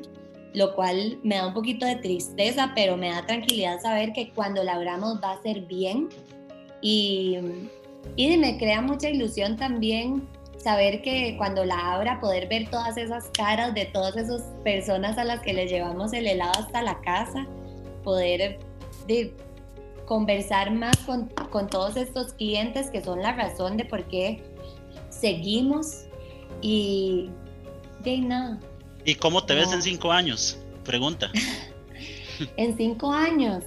[0.54, 4.64] lo cual me da un poquito de tristeza, pero me da tranquilidad saber que cuando
[4.64, 6.10] la abramos va a ser bien.
[6.82, 7.38] Y,
[8.16, 10.28] y me crea mucha ilusión también
[10.58, 15.24] saber que cuando la abra poder ver todas esas caras de todas esas personas a
[15.24, 17.46] las que les llevamos el helado hasta la casa,
[18.04, 18.60] poder
[19.08, 19.36] de,
[20.06, 24.44] conversar más con, con todos estos clientes que son la razón de por qué
[25.10, 26.05] seguimos
[26.66, 27.30] y
[28.00, 28.60] de nada.
[29.04, 30.58] ¿Y cómo te ves en cinco años?
[30.84, 31.32] Pregunta.
[32.58, 33.64] en cinco años,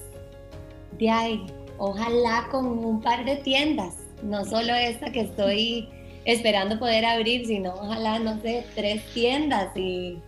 [0.98, 1.46] de ahí,
[1.78, 3.94] ojalá con un par de tiendas,
[4.24, 5.88] no solo esta que estoy
[6.24, 10.18] esperando poder abrir, sino ojalá, no sé, tres tiendas y,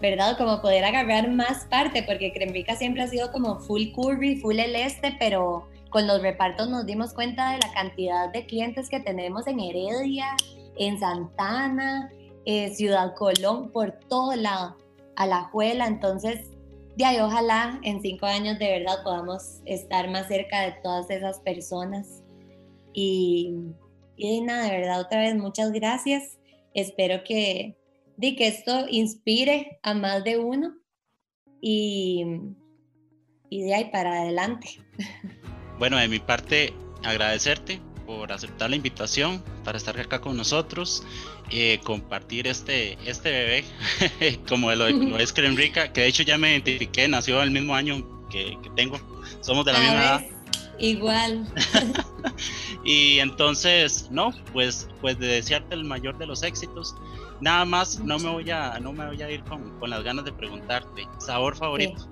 [0.00, 0.38] ¿verdad?
[0.38, 4.76] Como poder agarrar más parte, porque Crembica siempre ha sido como full curvy, full el
[4.76, 9.48] este, pero con los repartos nos dimos cuenta de la cantidad de clientes que tenemos
[9.48, 10.28] en Heredia,
[10.78, 12.10] en Santana,
[12.72, 14.74] Ciudad Colón, por todo la
[15.50, 15.86] Juela.
[15.86, 16.50] Entonces,
[16.96, 21.40] de ahí ojalá en cinco años de verdad podamos estar más cerca de todas esas
[21.40, 22.22] personas.
[22.94, 23.54] Y,
[24.16, 26.38] y nada, de verdad, otra vez muchas gracias.
[26.72, 27.76] Espero que,
[28.16, 30.74] de que esto inspire a más de uno
[31.60, 32.24] y,
[33.50, 34.68] y de ahí para adelante.
[35.78, 36.72] Bueno, de mi parte,
[37.04, 41.02] agradecerte por aceptar la invitación para estar acá con nosotros,
[41.50, 43.64] eh, compartir este, este bebé,
[44.48, 48.06] como lo, lo es Rica, que de hecho ya me identifiqué, nació el mismo año
[48.30, 48.98] que, tengo,
[49.40, 50.24] somos de la misma edad.
[50.78, 51.46] Igual.
[52.84, 56.94] y entonces, no, pues, pues de desearte el mayor de los éxitos.
[57.40, 60.24] Nada más, no me voy a, no me voy a ir con, con las ganas
[60.24, 62.08] de preguntarte, ¿sabor favorito?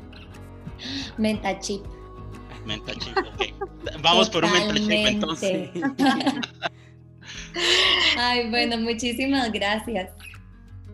[1.19, 1.83] Menta chip.
[2.65, 3.17] Menta chip,
[4.03, 5.71] Vamos por un menta chip entonces.
[8.19, 10.11] Ay, bueno, muchísimas gracias.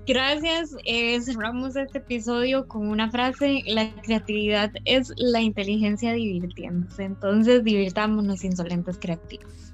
[0.07, 0.75] Gracias.
[0.85, 7.05] Eh, cerramos este episodio con una frase, la creatividad es la inteligencia divirtiéndose.
[7.05, 9.70] Entonces, divirtámonos insolentes creativos.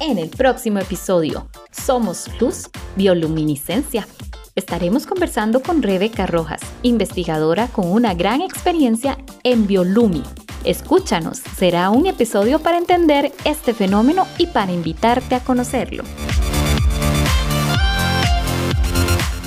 [0.00, 4.08] En el próximo episodio, Somos Luz, Bioluminiscencia.
[4.54, 10.22] Estaremos conversando con Rebeca Rojas, investigadora con una gran experiencia en Biolumi.
[10.64, 16.02] Escúchanos, será un episodio para entender este fenómeno y para invitarte a conocerlo.